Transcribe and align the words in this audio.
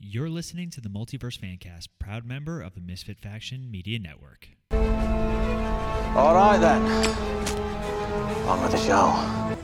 You're 0.00 0.30
listening 0.30 0.70
to 0.70 0.80
the 0.80 0.88
Multiverse 0.88 1.40
Fancast, 1.40 1.88
proud 1.98 2.24
member 2.24 2.62
of 2.62 2.76
the 2.76 2.80
Misfit 2.80 3.18
Faction 3.18 3.68
Media 3.68 3.98
Network. 3.98 4.50
All 4.70 6.34
right 6.36 6.56
then. 6.56 6.82
On 8.46 8.62
with 8.62 8.70
the 8.70 8.78
show. 8.78 9.58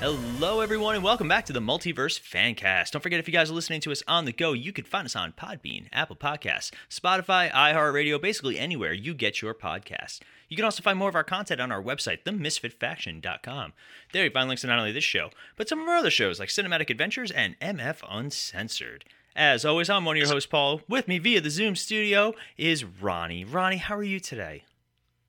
Hello, 0.00 0.60
everyone, 0.60 0.94
and 0.94 1.04
welcome 1.04 1.28
back 1.28 1.44
to 1.44 1.52
the 1.52 1.60
Multiverse 1.60 2.18
Fancast. 2.18 2.92
Don't 2.92 3.02
forget, 3.02 3.20
if 3.20 3.28
you 3.28 3.34
guys 3.34 3.50
are 3.50 3.54
listening 3.54 3.82
to 3.82 3.92
us 3.92 4.02
on 4.08 4.24
the 4.24 4.32
go, 4.32 4.54
you 4.54 4.72
can 4.72 4.86
find 4.86 5.04
us 5.04 5.14
on 5.14 5.34
Podbean, 5.34 5.88
Apple 5.92 6.16
Podcasts, 6.16 6.70
Spotify, 6.88 7.52
iHeartRadio, 7.52 8.18
basically 8.18 8.58
anywhere 8.58 8.94
you 8.94 9.12
get 9.12 9.42
your 9.42 9.52
podcasts. 9.52 10.20
You 10.48 10.56
can 10.56 10.64
also 10.64 10.82
find 10.82 10.98
more 10.98 11.10
of 11.10 11.14
our 11.14 11.22
content 11.22 11.60
on 11.60 11.70
our 11.70 11.82
website, 11.82 12.24
themisfitfaction.com. 12.24 13.74
There 14.14 14.24
you 14.24 14.30
find 14.30 14.48
links 14.48 14.62
to 14.62 14.68
not 14.68 14.78
only 14.78 14.90
this 14.90 15.04
show, 15.04 15.28
but 15.56 15.68
some 15.68 15.82
of 15.82 15.86
our 15.86 15.96
other 15.96 16.10
shows 16.10 16.40
like 16.40 16.48
Cinematic 16.48 16.88
Adventures 16.88 17.30
and 17.30 17.60
MF 17.60 17.98
Uncensored. 18.08 19.04
As 19.36 19.66
always, 19.66 19.90
I'm 19.90 20.06
one 20.06 20.16
of 20.16 20.22
your 20.22 20.32
hosts, 20.32 20.48
Paul. 20.48 20.80
With 20.88 21.08
me 21.08 21.18
via 21.18 21.42
the 21.42 21.50
Zoom 21.50 21.76
studio 21.76 22.32
is 22.56 22.86
Ronnie. 22.86 23.44
Ronnie, 23.44 23.76
how 23.76 23.96
are 23.96 24.02
you 24.02 24.18
today? 24.18 24.64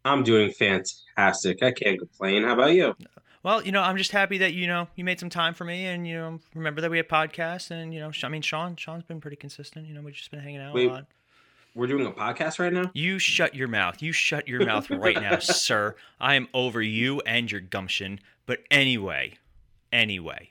I'm 0.06 0.24
doing 0.24 0.50
fantastic. 0.54 1.62
I 1.62 1.74
can't 1.74 2.00
complain. 2.00 2.44
How 2.44 2.54
about 2.54 2.74
you? 2.74 2.96
Well, 3.44 3.64
you 3.64 3.72
know, 3.72 3.82
I'm 3.82 3.98
just 3.98 4.12
happy 4.12 4.38
that 4.40 4.54
you 4.54 4.68
know 4.68 4.88
you 4.96 5.04
made 5.04 5.20
some 5.20 5.30
time 5.30 5.54
for 5.54 5.66
me, 5.66 5.86
and 5.86 6.08
you 6.08 6.16
know, 6.16 6.40
remember 6.54 6.82
that 6.82 6.92
we 6.92 6.98
have 6.98 7.08
podcasts, 7.08 7.72
and 7.72 7.94
you 7.94 8.00
know, 8.00 8.12
I 8.24 8.30
mean, 8.30 8.42
Sean, 8.42 8.76
Sean's 8.76 9.04
been 9.04 9.20
pretty 9.20 9.38
consistent. 9.38 9.88
You 9.88 9.94
know, 9.96 10.02
we've 10.02 10.14
just 10.14 10.32
been 10.32 10.42
hanging 10.42 10.62
out 10.62 10.74
Wait. 10.74 10.90
a 10.90 10.94
lot. 10.94 11.06
We're 11.74 11.88
doing 11.88 12.06
a 12.06 12.12
podcast 12.12 12.60
right 12.60 12.74
now? 12.74 12.92
You 12.94 13.18
shut 13.18 13.56
your 13.56 13.70
mouth. 13.70 14.02
You 14.02 14.12
shut 14.12 14.48
your 14.48 14.66
mouth 14.66 14.90
right 14.90 15.16
now, 15.16 15.40
sir. 15.40 15.96
I 16.20 16.36
am 16.36 16.50
over 16.54 16.82
you 16.82 17.22
and 17.22 17.50
your 17.50 17.62
gumption. 17.62 18.20
But 18.46 18.60
anyway, 18.70 19.36
anyway, 19.94 20.50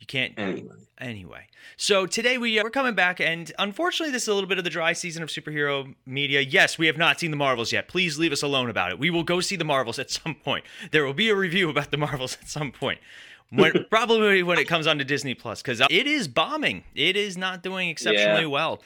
you 0.00 0.06
can't. 0.06 0.34
Anyway. 0.38 0.74
Anyway, 1.00 1.46
so 1.76 2.06
today 2.06 2.38
we 2.38 2.58
uh, 2.58 2.64
we're 2.64 2.70
coming 2.70 2.94
back, 2.94 3.20
and 3.20 3.52
unfortunately, 3.58 4.10
this 4.12 4.22
is 4.22 4.28
a 4.28 4.34
little 4.34 4.48
bit 4.48 4.58
of 4.58 4.64
the 4.64 4.70
dry 4.70 4.92
season 4.92 5.22
of 5.22 5.28
superhero 5.28 5.94
media. 6.06 6.40
Yes, 6.40 6.76
we 6.76 6.88
have 6.88 6.96
not 6.96 7.20
seen 7.20 7.30
the 7.30 7.36
Marvels 7.36 7.72
yet. 7.72 7.86
Please 7.86 8.18
leave 8.18 8.32
us 8.32 8.42
alone 8.42 8.68
about 8.68 8.90
it. 8.90 8.98
We 8.98 9.08
will 9.10 9.22
go 9.22 9.38
see 9.40 9.54
the 9.54 9.64
Marvels 9.64 10.00
at 10.00 10.10
some 10.10 10.34
point. 10.34 10.64
There 10.90 11.04
will 11.04 11.14
be 11.14 11.28
a 11.28 11.36
review 11.36 11.70
about 11.70 11.92
the 11.92 11.96
Marvels 11.98 12.36
at 12.42 12.48
some 12.48 12.72
point. 12.72 12.98
When, 13.50 13.84
probably 13.90 14.42
when 14.42 14.58
it 14.58 14.66
comes 14.66 14.88
on 14.88 14.98
to 14.98 15.04
Disney 15.04 15.34
Plus, 15.34 15.62
because 15.62 15.80
it 15.88 16.06
is 16.08 16.26
bombing. 16.26 16.82
It 16.96 17.16
is 17.16 17.36
not 17.36 17.62
doing 17.62 17.88
exceptionally 17.90 18.42
Yeah. 18.42 18.46
well, 18.48 18.82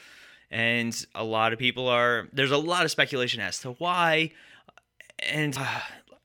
and 0.51 0.95
a 1.15 1.23
lot 1.23 1.51
of 1.51 1.57
people 1.57 1.87
are. 1.87 2.27
There's 2.31 2.51
a 2.51 2.57
lot 2.57 2.85
of 2.85 2.91
speculation 2.91 3.41
as 3.41 3.57
to 3.61 3.71
why, 3.73 4.33
and 5.17 5.57
uh, 5.57 5.79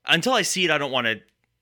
until 0.05 0.33
I 0.33 0.43
see 0.43 0.65
it, 0.65 0.71
I 0.71 0.77
don't 0.77 0.91
want 0.91 1.07
to 1.07 1.19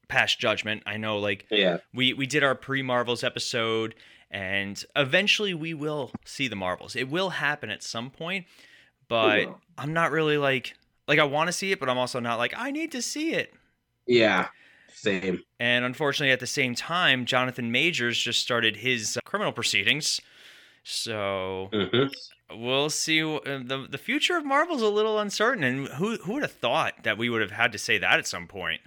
pass 0.07 0.35
judgment. 0.35 0.83
I 0.85 0.97
know, 0.97 1.17
like 1.19 1.45
Yeah. 1.51 1.77
we 1.93 2.13
we 2.13 2.25
did 2.25 2.43
our 2.43 2.55
pre 2.55 2.81
Marvels 2.81 3.23
episode, 3.23 3.95
and 4.31 4.83
eventually 4.95 5.53
we 5.53 5.73
will 5.73 6.11
see 6.25 6.47
the 6.47 6.55
Marvels. 6.55 6.95
It 6.95 7.09
will 7.09 7.29
happen 7.31 7.69
at 7.69 7.83
some 7.83 8.09
point, 8.09 8.45
but. 9.07 9.47
I'm 9.79 9.93
not 9.93 10.09
really 10.09 10.37
like 10.39 10.73
like 11.07 11.19
I 11.19 11.23
want 11.23 11.49
to 11.49 11.53
see 11.53 11.71
it, 11.71 11.79
but 11.79 11.87
I'm 11.87 11.99
also 11.99 12.19
not 12.19 12.39
like 12.39 12.51
I 12.57 12.71
need 12.71 12.91
to 12.93 13.01
see 13.03 13.33
it. 13.33 13.53
Yeah. 14.07 14.47
Same. 14.91 15.41
And 15.59 15.85
unfortunately, 15.85 16.31
at 16.31 16.39
the 16.39 16.47
same 16.47 16.73
time, 16.73 17.25
Jonathan 17.25 17.71
Majors 17.71 18.17
just 18.17 18.39
started 18.41 18.77
his 18.77 19.17
uh, 19.17 19.19
criminal 19.23 19.51
proceedings. 19.51 20.19
So 20.83 21.69
hmm 21.71 22.07
we'll 22.51 22.89
see. 22.89 23.21
uh, 23.21 23.39
the 23.43 23.87
The 23.89 23.97
future 23.97 24.37
of 24.37 24.45
Marvel's 24.45 24.81
a 24.81 24.89
little 24.89 25.19
uncertain, 25.19 25.63
and 25.63 25.87
who 25.89 26.17
who 26.17 26.33
would 26.33 26.43
have 26.43 26.51
thought 26.53 27.03
that 27.03 27.17
we 27.17 27.29
would 27.29 27.41
have 27.41 27.51
had 27.51 27.71
to 27.73 27.77
say 27.77 27.97
that 27.99 28.17
at 28.19 28.27
some 28.27 28.47
point? 28.47 28.81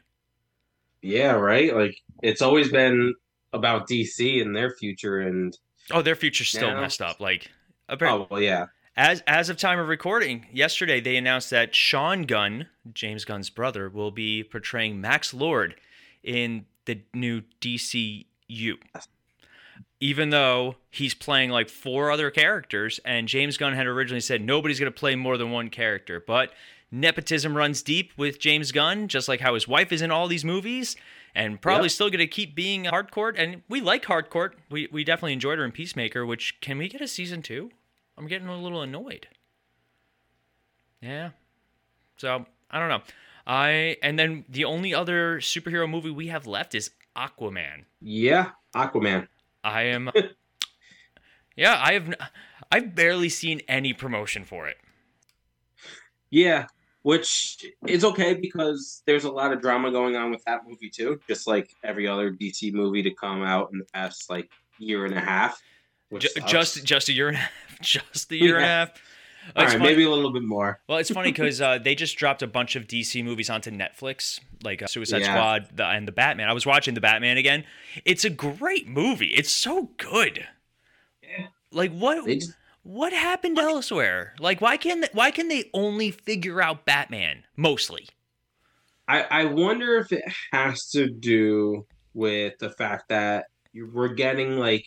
Yeah, 1.03 1.33
right? 1.33 1.75
Like, 1.75 1.97
it's 2.23 2.43
always 2.43 2.70
been 2.70 3.15
about 3.53 3.89
DC 3.89 4.41
and 4.43 4.55
their 4.55 4.70
future. 4.70 5.20
And, 5.20 5.57
Oh, 5.91 6.03
their 6.03 6.15
future's 6.17 6.48
still 6.48 6.70
Now- 6.73 6.81
messed 6.81 7.03
up. 7.03 7.20
Like, 7.20 7.51
apparently, 7.89 8.24
oh, 8.24 8.29
well, 8.30 8.41
yeah. 8.42 8.67
As 8.97 9.23
as 9.27 9.48
of 9.48 9.57
time 9.57 9.79
of 9.79 9.89
recording, 9.89 10.47
yesterday 10.52 11.01
they 11.01 11.17
announced 11.17 11.51
that 11.51 11.74
Sean 11.74 12.23
Gunn, 12.24 12.67
James 12.92 13.24
Gunn's 13.24 13.48
brother, 13.48 13.89
will 13.89 14.11
be 14.11 14.42
portraying 14.45 15.01
Max 15.01 15.33
Lord 15.33 15.74
in 16.23 16.67
the 16.85 17.01
new 17.14 17.42
DCU. 17.61 18.77
Even 20.01 20.30
though 20.30 20.77
he's 20.91 21.14
playing 21.14 21.51
like 21.51 21.69
four 21.69 22.11
other 22.11 22.30
characters, 22.30 23.01
and 23.05 23.29
James 23.29 23.57
Gunn 23.57 23.74
had 23.74 23.86
originally 23.86 24.20
said 24.20 24.42
nobody's 24.42 24.80
going 24.80 24.92
to 24.92 24.98
play 24.98 25.14
more 25.14 25.36
than 25.36 25.51
one 25.51 25.69
character, 25.70 26.23
but 26.27 26.53
nepotism 26.90 27.56
runs 27.56 27.83
deep 27.83 28.12
with 28.17 28.39
James 28.40 28.73
Gunn, 28.73 29.08
just 29.08 29.28
like 29.28 29.40
how 29.40 29.55
his 29.55 29.67
wife 29.68 29.92
is 29.92 30.02
in 30.02 30.11
all 30.11 30.27
these 30.28 30.45
movies, 30.45 30.96
and 31.34 31.61
probably 31.61 31.84
Yep. 31.84 31.92
still 31.92 32.11
going 32.11 32.18
to 32.18 32.27
keep 32.27 32.55
being 32.55 32.84
hardcore. 32.84 33.34
And 33.36 33.62
we 33.68 33.80
like 33.80 34.05
hardcore. 34.05 34.52
We 34.70 34.89
we 34.90 35.05
definitely 35.05 35.33
enjoyed 35.34 35.58
her 35.58 35.64
in 35.64 35.73
Peacemaker. 35.73 36.27
Which 36.27 36.61
can 36.61 36.79
we 36.79 36.89
get 36.89 37.00
a 37.00 37.08
season 37.08 37.42
two? 37.42 37.70
I'm 38.18 38.27
getting 38.27 38.48
a 38.48 38.61
little 38.61 38.83
annoyed. 38.83 39.29
Yeah. 41.00 41.30
So 42.17 42.46
I 42.70 42.79
don't 42.79 42.89
know. 42.89 43.02
I 43.46 43.96
and 44.02 44.18
then 44.18 44.45
the 44.48 44.64
only 44.64 44.92
other 44.92 45.39
superhero 45.40 45.89
movie 45.89 46.11
we 46.11 46.27
have 46.29 46.46
left 46.46 46.74
is 46.74 46.90
Aquaman. 47.17 47.84
Yeah. 48.00 48.50
Aquaman. 48.74 49.29
I 49.64 49.83
am. 49.83 50.11
yeah, 51.56 51.80
I 51.83 51.95
have. 51.95 52.14
I've 52.73 52.95
barely 52.95 53.29
seen 53.29 53.61
any 53.68 53.92
promotion 53.92 54.45
for 54.45 54.68
it. 54.68 54.77
Yeah. 56.30 56.67
Which 57.02 57.64
is 57.86 58.05
okay 58.05 58.34
because 58.34 59.02
there's 59.06 59.24
a 59.24 59.30
lot 59.30 59.52
of 59.52 59.62
drama 59.62 59.90
going 59.90 60.16
on 60.16 60.30
with 60.30 60.44
that 60.44 60.61
movie, 60.68 60.90
too. 60.90 61.18
Just 61.27 61.46
like 61.46 61.74
every 61.83 62.06
other 62.06 62.30
DC 62.30 62.72
movie 62.74 63.02
to 63.02 63.11
come 63.14 63.42
out 63.42 63.70
in 63.72 63.78
the 63.78 63.86
past, 63.94 64.28
like, 64.28 64.50
year 64.78 65.06
and 65.06 65.14
a 65.14 65.20
half. 65.20 65.61
Which 66.11 66.27
just 66.46 66.84
just 66.84 67.08
a 67.08 67.12
year 67.12 67.28
and 67.28 67.36
a 67.36 67.40
half. 67.40 67.50
Just 67.83 68.30
a 68.33 68.36
year 68.36 68.56
and 68.56 68.64
a 68.64 68.68
half. 68.68 68.88
All 69.56 69.62
It's 69.62 69.72
right, 69.72 69.78
funny- 69.80 69.84
maybe 69.90 70.05
a 70.05 70.11
little 70.11 70.33
bit 70.33 70.42
more. 70.42 70.80
Well, 70.86 70.98
it's 70.98 71.11
funny 71.11 71.30
because 71.33 71.62
uh, 71.62 71.78
they 71.78 71.94
just 71.94 72.18
dropped 72.18 72.42
a 72.42 72.46
bunch 72.46 72.77
of 72.77 72.86
DC 72.86 73.24
movies 73.24 73.48
onto 73.48 73.70
Netflix, 73.70 74.38
like 74.62 74.82
uh, 74.82 74.86
Suicide 74.86 75.22
Yeah. 75.22 75.32
Squad 75.34 75.68
the, 75.77 75.86
and 75.86 76.06
the 76.06 76.12
Batman. 76.12 76.48
I 76.48 76.52
was 76.52 76.67
watching 76.67 76.92
the 76.92 77.00
Batman 77.00 77.38
again. 77.38 77.64
It's 78.05 78.24
a 78.27 78.28
great 78.30 78.86
movie. 78.86 79.28
It's 79.28 79.50
so 79.50 79.90
good. 79.96 80.46
Yeah. 81.22 81.46
Like 81.72 81.92
what? 81.92 82.27
They 82.27 82.36
just, 82.36 82.52
What 82.83 83.13
happened 83.13 83.58
elsewhere? 83.58 84.35
Like 84.39 84.61
why 84.61 84.77
can 84.77 85.05
why 85.13 85.30
can 85.30 85.48
they 85.48 85.70
only 85.74 86.11
figure 86.11 86.63
out 86.63 86.86
Batman 86.86 87.45
mostly? 87.57 88.08
I, 89.08 89.23
I 89.23 89.45
wonder 89.46 89.96
if 89.96 90.13
it 90.13 90.24
has 90.52 90.89
to 90.91 91.11
do 91.11 91.86
with 92.14 92.55
the 92.58 92.70
fact 92.70 93.08
that 93.08 93.46
you, 93.73 93.91
we're 93.92 94.14
getting 94.14 94.57
like 94.57 94.85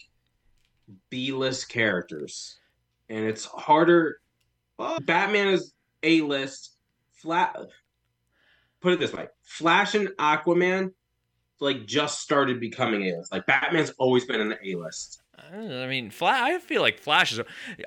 B-list 1.10 1.70
characters, 1.70 2.58
and 3.10 3.26
it's 3.26 3.46
harder. 3.46 4.20
Well, 4.78 5.00
Batman 5.02 5.50
is 5.50 5.74
A-list. 6.04 6.78
Flat. 7.12 7.56
Put 8.82 8.94
it 8.94 9.00
this 9.00 9.14
way: 9.14 9.28
Flash 9.44 9.96
and 9.96 10.10
Aquaman, 10.20 10.92
like, 11.60 11.86
just 11.86 12.20
started 12.20 12.60
becoming 12.60 13.04
A-list. 13.08 13.32
Like 13.32 13.46
Batman's 13.46 13.92
always 13.98 14.26
been 14.26 14.42
an 14.42 14.56
A-list. 14.64 15.23
I 15.38 15.56
know, 15.58 15.84
I 15.84 15.88
mean, 15.88 16.10
Flash. 16.10 16.42
I 16.42 16.60
feel 16.60 16.82
like 16.82 17.00
Flash 17.00 17.32
is 17.34 17.40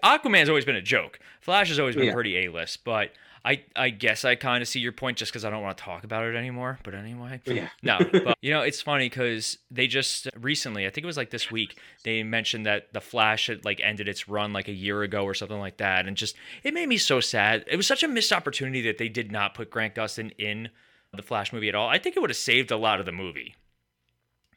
Aquaman's 0.04 0.48
always 0.48 0.64
been 0.64 0.76
a 0.76 0.82
joke. 0.82 1.18
Flash 1.40 1.68
has 1.68 1.78
always 1.78 1.94
been 1.96 2.06
Yeah. 2.06 2.12
pretty 2.14 2.36
A 2.44 2.50
list, 2.50 2.84
but 2.84 3.12
I 3.44 3.62
I 3.76 3.90
guess 3.90 4.24
I 4.24 4.34
kind 4.34 4.60
of 4.62 4.66
see 4.68 4.80
your 4.80 4.90
point 4.92 5.18
just 5.18 5.30
because 5.30 5.44
I 5.44 5.50
don't 5.50 5.62
want 5.62 5.76
to 5.78 5.82
talk 5.84 6.02
about 6.02 6.24
it 6.26 6.34
anymore. 6.34 6.78
But 6.82 6.94
anyway, 6.94 7.40
Yeah. 7.44 7.68
no, 7.82 7.98
but 8.12 8.36
you 8.40 8.50
know, 8.52 8.62
it's 8.62 8.80
funny 8.82 9.08
because 9.08 9.58
they 9.70 9.86
just 9.86 10.28
recently, 10.36 10.86
I 10.86 10.90
think 10.90 11.04
it 11.04 11.06
was 11.06 11.16
like 11.16 11.30
this 11.30 11.50
week, 11.50 11.78
they 12.02 12.22
mentioned 12.24 12.66
that 12.66 12.92
the 12.92 13.00
Flash 13.00 13.46
had 13.46 13.64
like 13.64 13.80
ended 13.80 14.08
its 14.08 14.28
run 14.28 14.52
like 14.52 14.66
a 14.68 14.72
year 14.72 15.02
ago 15.02 15.22
or 15.24 15.34
something 15.34 15.58
like 15.60 15.76
that, 15.76 16.06
and 16.06 16.16
just 16.16 16.34
it 16.64 16.74
made 16.74 16.88
me 16.88 16.98
so 16.98 17.20
sad. 17.20 17.64
It 17.68 17.76
was 17.76 17.86
such 17.86 18.02
a 18.02 18.08
missed 18.08 18.32
opportunity 18.32 18.80
that 18.82 18.98
they 18.98 19.08
did 19.08 19.30
not 19.30 19.54
put 19.54 19.70
Grant 19.70 19.94
Gustin 19.94 20.32
in 20.38 20.70
the 21.12 21.22
Flash 21.22 21.52
movie 21.52 21.68
at 21.68 21.74
all. 21.76 21.88
I 21.88 21.98
think 21.98 22.16
it 22.16 22.20
would 22.20 22.30
have 22.30 22.36
saved 22.36 22.70
a 22.72 22.76
lot 22.76 22.98
of 23.00 23.06
the 23.06 23.12
movie. 23.12 23.54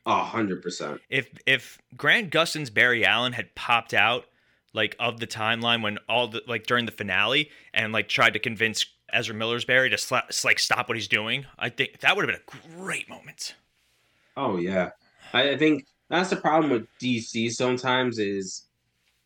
A 0.06 0.24
hundred 0.24 0.62
percent. 0.62 1.01
If 1.10 1.30
if 1.46 1.78
Grant 1.96 2.31
Gustin's 2.31 2.69
Barry 2.69 3.06
Allen 3.06 3.34
had 3.34 3.54
popped 3.56 3.94
out 3.94 4.25
like 4.74 4.96
of 5.00 5.19
the 5.19 5.28
timeline 5.28 5.81
when 5.81 5.98
all 6.07 6.28
the 6.28 6.42
like 6.48 6.66
during 6.66 6.86
the 6.86 6.92
finale 6.92 7.50
and 7.74 7.92
like 7.92 8.07
tried 8.07 8.34
to 8.34 8.40
convince 8.40 8.86
Ezra 9.12 9.36
Miller's 9.36 9.66
Barry 9.66 9.90
to 9.90 9.96
sla- 9.96 10.46
like 10.46 10.60
stop 10.60 10.88
what 10.88 10.98
he's 10.98 11.07
doing, 11.07 11.46
I 11.57 11.69
think 11.69 12.00
that 12.00 12.16
would 12.16 12.28
have 12.28 12.36
been 12.36 12.60
a 12.75 12.78
great 12.78 13.10
moment. 13.10 13.56
Oh 14.38 14.57
yeah, 14.57 14.92
I, 15.34 15.51
I 15.51 15.57
think 15.57 15.86
that's 16.10 16.30
the 16.30 16.36
problem 16.36 16.72
with 16.72 16.88
DC. 17.01 17.51
Sometimes 17.51 18.19
is 18.19 18.63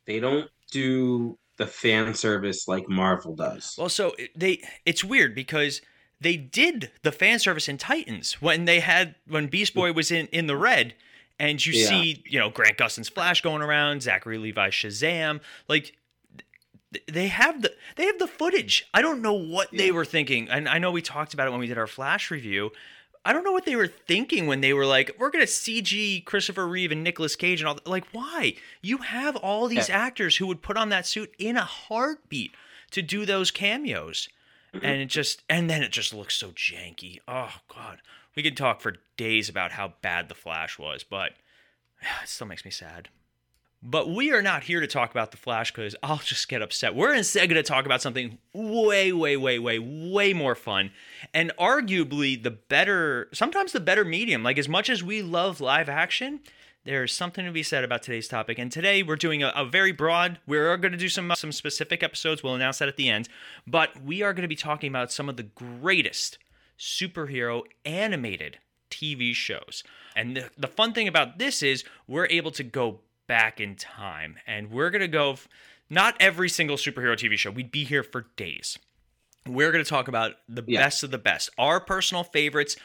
they 0.06 0.20
don't 0.20 0.50
do 0.72 1.38
the 1.58 1.68
fan 1.68 2.14
service 2.14 2.68
like 2.68 2.90
Marvel 2.90 3.36
does. 3.36 3.76
Well, 3.78 3.90
so 3.90 4.16
they 4.36 4.62
it's 4.86 5.04
weird 5.04 5.36
because 5.36 5.82
they 6.22 6.38
did 6.38 6.92
the 7.02 7.12
fan 7.12 7.40
service 7.40 7.68
in 7.68 7.78
Titans 7.78 8.42
when 8.42 8.66
they 8.66 8.80
had 8.80 9.16
when 9.28 9.48
Beast 9.48 9.74
Boy 9.74 9.92
was 9.94 10.12
in 10.12 10.28
in 10.28 10.48
the 10.48 10.56
red, 10.56 10.94
and 11.40 11.64
you 11.66 11.74
Yeah. 11.74 11.88
see 11.88 12.24
you 12.26 12.40
know 12.40 12.50
Grant 12.50 12.78
Gustin's 12.78 13.10
Flash 13.10 13.42
going 13.42 13.62
around, 13.62 14.02
Zachary 14.04 14.38
Levi 14.38 14.70
Shazam, 14.70 15.42
like 15.68 15.96
they 17.12 17.28
have 17.28 17.62
the 17.64 17.74
they 17.96 18.06
have 18.06 18.20
the 18.20 18.28
footage. 18.28 18.86
I 18.94 19.02
don't 19.02 19.22
know 19.22 19.34
what 19.34 19.70
they 19.72 19.92
were 19.92 20.06
thinking, 20.06 20.48
and 20.50 20.70
I 20.70 20.78
know 20.78 20.92
we 20.92 21.02
talked 21.02 21.34
about 21.34 21.48
it 21.48 21.52
when 21.52 21.60
we 21.60 21.68
did 21.68 21.78
our 21.78 21.88
Flash 21.88 22.30
review. 22.30 22.72
I 23.26 23.32
don't 23.32 23.46
know 23.46 23.54
what 23.54 23.66
they 23.66 23.78
were 23.78 23.88
thinking 23.88 24.48
when 24.48 24.60
they 24.60 24.74
were 24.74 24.86
like, 24.86 25.16
we're 25.18 25.30
gonna 25.32 25.46
CG 25.48 26.24
Christopher 26.26 26.68
Reeve 26.68 26.92
and 26.92 27.04
Nicolas 27.04 27.36
Cage 27.38 27.62
and 27.62 27.68
all. 27.70 27.76
That. 27.76 27.88
Like, 27.88 28.04
why? 28.12 28.56
You 28.82 28.98
have 28.98 29.36
all 29.38 29.68
these 29.68 29.88
Yeah. 29.90 29.98
actors 29.98 30.36
who 30.38 30.48
would 30.48 30.62
put 30.62 30.76
on 30.78 30.90
that 30.90 31.08
suit 31.08 31.34
in 31.40 31.56
a 31.56 31.64
heartbeat 31.64 32.52
to 32.92 33.02
do 33.02 33.26
those 33.26 33.50
cameos. 33.50 34.28
Mm-hmm. 34.74 34.86
and 34.86 35.02
it 35.02 35.06
just 35.06 35.44
and 35.48 35.70
then 35.70 35.84
it 35.84 35.92
just 35.92 36.14
looks 36.14 36.36
so 36.36 36.50
janky. 36.50 37.20
Oh 37.28 37.54
God, 37.74 38.00
we 38.36 38.42
could 38.42 38.58
talk 38.58 38.82
for 38.82 38.96
days 39.18 39.48
about 39.48 39.74
how 39.74 39.94
bad 40.02 40.30
the 40.30 40.36
Flash 40.36 40.80
was, 40.80 41.04
but 41.04 41.34
it 42.02 42.28
still 42.30 42.48
makes 42.48 42.66
me 42.66 42.72
sad. 42.72 43.10
But 43.86 44.10
we 44.10 44.32
are 44.32 44.42
not 44.42 44.64
here 44.64 44.80
to 44.80 44.88
talk 44.88 45.12
about 45.12 45.32
the 45.32 45.38
Flash 45.38 45.72
because 45.72 45.94
I'll 46.02 46.18
just 46.18 46.48
get 46.48 46.62
upset. 46.62 46.96
We're 46.96 47.14
instead 47.14 47.50
going 47.50 47.62
to 47.62 47.68
talk 47.68 47.86
about 47.86 48.02
something 48.02 48.38
way, 48.54 49.12
way, 49.12 49.36
way, 49.36 49.60
way, 49.60 49.78
way 49.78 50.32
more 50.32 50.56
fun 50.56 50.92
and 51.34 51.52
arguably 51.60 52.42
the 52.42 52.52
better, 52.52 53.28
sometimes 53.34 53.74
the 53.74 53.82
better 53.82 54.06
medium. 54.06 54.42
Like, 54.42 54.58
as 54.58 54.70
much 54.70 54.90
as 54.90 55.04
we 55.04 55.22
love 55.22 55.60
live 55.60 55.90
action, 55.90 56.40
there's 56.86 57.14
something 57.14 57.46
to 57.46 57.52
be 57.52 57.64
said 57.64 57.84
about 57.84 58.04
today's 58.04 58.28
topic. 58.28 58.60
And 58.60 58.72
today 58.72 59.04
we're 59.04 59.16
doing 59.16 59.42
a, 59.44 59.52
a 59.56 59.66
very 59.66 59.92
broad, 59.92 60.40
we're 60.46 60.76
going 60.78 60.92
to 60.92 60.98
do 60.98 61.10
some, 61.10 61.32
some 61.36 61.52
specific 61.52 62.04
episodes. 62.04 62.44
We'll 62.44 62.56
announce 62.56 62.80
that 62.80 62.90
at 62.90 62.98
the 62.98 63.10
end. 63.10 63.30
But 63.66 64.02
we 64.04 64.22
are 64.22 64.34
going 64.34 64.42
to 64.44 64.48
be 64.50 64.56
talking 64.56 64.90
about 64.90 65.12
some 65.12 65.30
of 65.30 65.38
the 65.38 65.44
greatest 65.44 66.38
superhero 66.78 67.64
animated 67.86 68.58
TV 68.92 69.34
shows. 69.34 69.84
And 70.16 70.36
the, 70.38 70.50
the 70.58 70.68
fun 70.68 70.94
thing 70.94 71.08
about 71.08 71.40
this 71.40 71.64
is 71.64 71.84
we're 72.08 72.28
able 72.28 72.52
to 72.52 72.64
go 72.64 73.00
back 73.28 73.60
in 73.62 73.76
time 73.76 74.38
and 74.46 74.70
we're 74.70 74.90
going 74.90 75.02
to 75.02 75.08
go 75.08 75.32
f- 75.34 75.48
not 75.90 76.16
every 76.20 76.50
single 76.50 76.76
superhero 76.76 77.16
TV 77.16 77.38
show. 77.38 77.50
We'd 77.52 77.72
be 77.72 77.86
here 77.86 78.04
for 78.04 78.28
days. 78.36 78.78
We're 79.48 79.72
going 79.72 79.84
to 79.84 79.90
talk 79.90 80.08
about 80.08 80.34
the 80.50 80.64
Yeah. 80.68 80.82
best 80.82 81.04
of 81.04 81.12
the 81.12 81.18
best, 81.18 81.50
our 81.58 81.80
personal 81.80 82.24
favorites, 82.24 82.76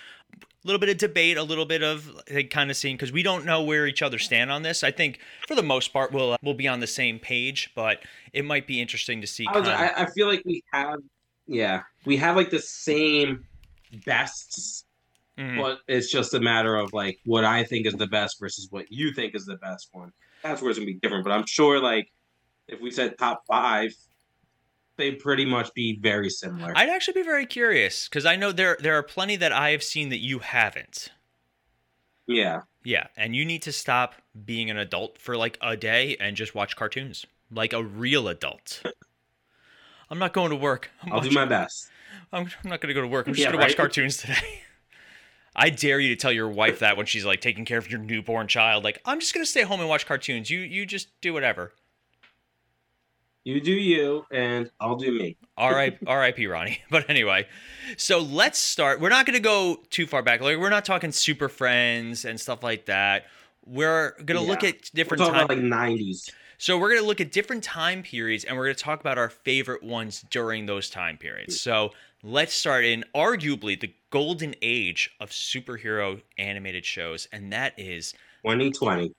little 0.68 0.78
bit 0.78 0.90
of 0.90 0.98
debate, 0.98 1.36
a 1.38 1.42
little 1.42 1.64
bit 1.64 1.82
of 1.82 2.14
like, 2.30 2.50
kind 2.50 2.70
of 2.70 2.76
seeing 2.76 2.96
because 2.96 3.10
we 3.10 3.22
don't 3.22 3.44
know 3.46 3.62
where 3.62 3.86
each 3.86 4.02
other 4.02 4.18
stand 4.18 4.52
on 4.52 4.62
this. 4.62 4.84
I 4.84 4.90
think 4.90 5.18
for 5.46 5.54
the 5.54 5.62
most 5.62 5.92
part 5.92 6.12
we'll 6.12 6.34
uh, 6.34 6.36
we'll 6.42 6.54
be 6.54 6.68
on 6.68 6.80
the 6.80 6.86
same 6.86 7.18
page, 7.18 7.70
but 7.74 8.00
it 8.32 8.44
might 8.44 8.66
be 8.66 8.80
interesting 8.80 9.20
to 9.22 9.26
see. 9.26 9.46
I, 9.48 9.58
was, 9.58 9.68
I, 9.68 9.92
I 9.96 10.06
feel 10.10 10.26
like 10.26 10.42
we 10.44 10.62
have, 10.72 10.98
yeah, 11.46 11.82
we 12.04 12.18
have 12.18 12.36
like 12.36 12.50
the 12.50 12.60
same 12.60 13.46
bests, 14.04 14.84
Mhm. 15.38 15.56
but 15.62 15.78
it's 15.88 16.10
just 16.10 16.34
a 16.34 16.40
matter 16.40 16.76
of 16.76 16.92
like 16.92 17.18
what 17.24 17.44
I 17.44 17.64
think 17.64 17.86
is 17.86 17.94
the 17.94 18.06
best 18.08 18.38
versus 18.38 18.68
what 18.70 18.86
you 18.90 19.12
think 19.12 19.34
is 19.34 19.46
the 19.46 19.56
best 19.56 19.88
one. 19.92 20.12
That's 20.42 20.60
where 20.60 20.70
it's 20.70 20.78
gonna 20.78 20.86
be 20.86 20.98
different. 21.00 21.24
But 21.24 21.32
I'm 21.32 21.46
sure, 21.46 21.80
like, 21.80 22.12
if 22.68 22.80
we 22.80 22.90
said 22.90 23.16
top 23.18 23.44
five, 23.46 23.94
they'd 24.98 25.18
pretty 25.18 25.46
much 25.46 25.72
be 25.74 25.98
very 26.00 26.30
similar. 26.30 26.72
I'd 26.74 26.88
actually 26.88 27.14
be 27.14 27.22
very 27.22 27.44
curious 27.46 28.08
because 28.08 28.24
I 28.24 28.36
know 28.36 28.52
there 28.52 28.78
there 28.80 28.94
are 28.94 29.02
plenty 29.02 29.36
that 29.36 29.52
I 29.52 29.70
have 29.70 29.82
seen 29.82 30.08
that 30.10 30.18
you 30.18 30.38
haven't. 30.38 31.10
yeah, 32.26 32.62
Yeah, 32.84 33.08
and 33.16 33.36
you 33.36 33.44
need 33.44 33.62
to 33.62 33.72
stop 33.72 34.14
being 34.44 34.70
an 34.70 34.76
adult 34.78 35.18
for 35.18 35.36
like 35.36 35.58
a 35.60 35.76
day 35.76 36.16
and 36.18 36.36
just 36.36 36.54
watch 36.54 36.76
cartoons 36.76 37.24
like 37.50 37.72
a 37.72 37.82
real 37.84 38.28
adult. 38.28 38.82
I'm 40.10 40.18
not 40.18 40.32
going 40.32 40.50
to 40.50 40.56
work. 40.56 40.90
I'm, 41.02 41.12
I'll 41.12 41.20
do 41.20 41.30
my 41.30 41.44
best. 41.44 41.92
I'm, 42.32 42.44
I'm 42.64 42.70
not 42.70 42.80
going 42.80 42.88
to 42.88 42.94
go 42.94 43.00
to 43.02 43.06
work. 43.08 43.26
I'm 43.28 43.34
just 43.34 43.42
Yeah, 43.42 43.50
going 43.50 43.58
to 43.60 43.64
watch 43.64 43.76
cartoons 43.76 44.18
today. 44.18 44.62
I 45.56 45.70
dare 45.70 46.00
you 46.00 46.10
to 46.10 46.16
tell 46.16 46.32
your 46.32 46.48
wife 46.48 46.80
that 46.80 46.96
when 46.96 47.06
she's 47.06 47.24
like 47.24 47.40
taking 47.40 47.64
care 47.64 47.78
of 47.78 47.90
your 47.90 48.00
newborn 48.00 48.48
child. 48.48 48.84
Like, 48.84 49.00
I'm 49.04 49.20
just 49.20 49.34
going 49.34 49.44
to 49.44 49.50
stay 49.50 49.62
home 49.62 49.80
and 49.80 49.88
watch 49.88 50.06
cartoons. 50.06 50.50
You 50.50 50.60
you 50.60 50.86
just 50.86 51.08
do 51.20 51.32
whatever. 51.32 51.72
You 53.48 53.62
do 53.62 53.72
you, 53.72 54.26
and 54.30 54.70
I'll 54.78 54.96
do 54.96 55.10
me. 55.10 55.38
All 55.56 55.70
right, 55.70 55.96
R.I.P. 56.06 56.46
Ronnie. 56.48 56.82
But 56.90 57.08
anyway, 57.08 57.46
so 57.96 58.18
let's 58.18 58.58
start. 58.58 59.00
We're 59.00 59.08
not 59.08 59.24
going 59.24 59.36
to 59.36 59.40
go 59.42 59.78
too 59.88 60.06
far 60.06 60.22
back. 60.22 60.42
Like 60.42 60.58
we're 60.58 60.68
not 60.68 60.84
talking 60.84 61.12
Super 61.12 61.48
Friends 61.48 62.26
and 62.26 62.38
stuff 62.38 62.62
like 62.62 62.84
that. 62.86 63.24
We're 63.64 64.10
going 64.22 64.38
to 64.38 64.46
look 64.46 64.62
Yeah. 64.62 64.68
at 64.68 64.74
We're 64.74 64.80
different 64.92 65.20
talking 65.22 65.34
time. 65.34 65.44
about 65.46 65.56
like 65.56 65.64
'90s. 65.98 66.30
so 66.58 66.76
we're 66.76 66.90
going 66.90 67.00
to 67.00 67.06
look 67.06 67.22
at 67.22 67.32
different 67.32 67.64
time 67.64 68.02
periods, 68.02 68.44
and 68.44 68.54
we're 68.54 68.64
going 68.66 68.76
to 68.76 68.84
talk 68.84 69.00
about 69.00 69.16
our 69.16 69.30
favorite 69.30 69.82
ones 69.82 70.26
during 70.28 70.66
those 70.66 70.90
time 70.90 71.16
periods. 71.16 71.58
So 71.58 71.92
let's 72.22 72.52
start 72.52 72.84
in 72.84 73.02
arguably 73.14 73.80
the 73.80 73.94
golden 74.10 74.56
age 74.60 75.10
of 75.20 75.30
superhero 75.30 76.20
animated 76.36 76.84
shows, 76.84 77.26
and 77.32 77.50
that 77.54 77.72
is 77.78 78.12
2020. 78.44 79.12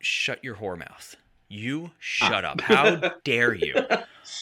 shut 0.00 0.42
your 0.42 0.54
whore 0.54 0.78
mouth. 0.78 1.16
You 1.48 1.90
Ah. 1.92 1.98
shut 2.00 2.44
up. 2.44 2.60
How 2.60 2.96
dare 3.24 3.54
you? 3.54 3.74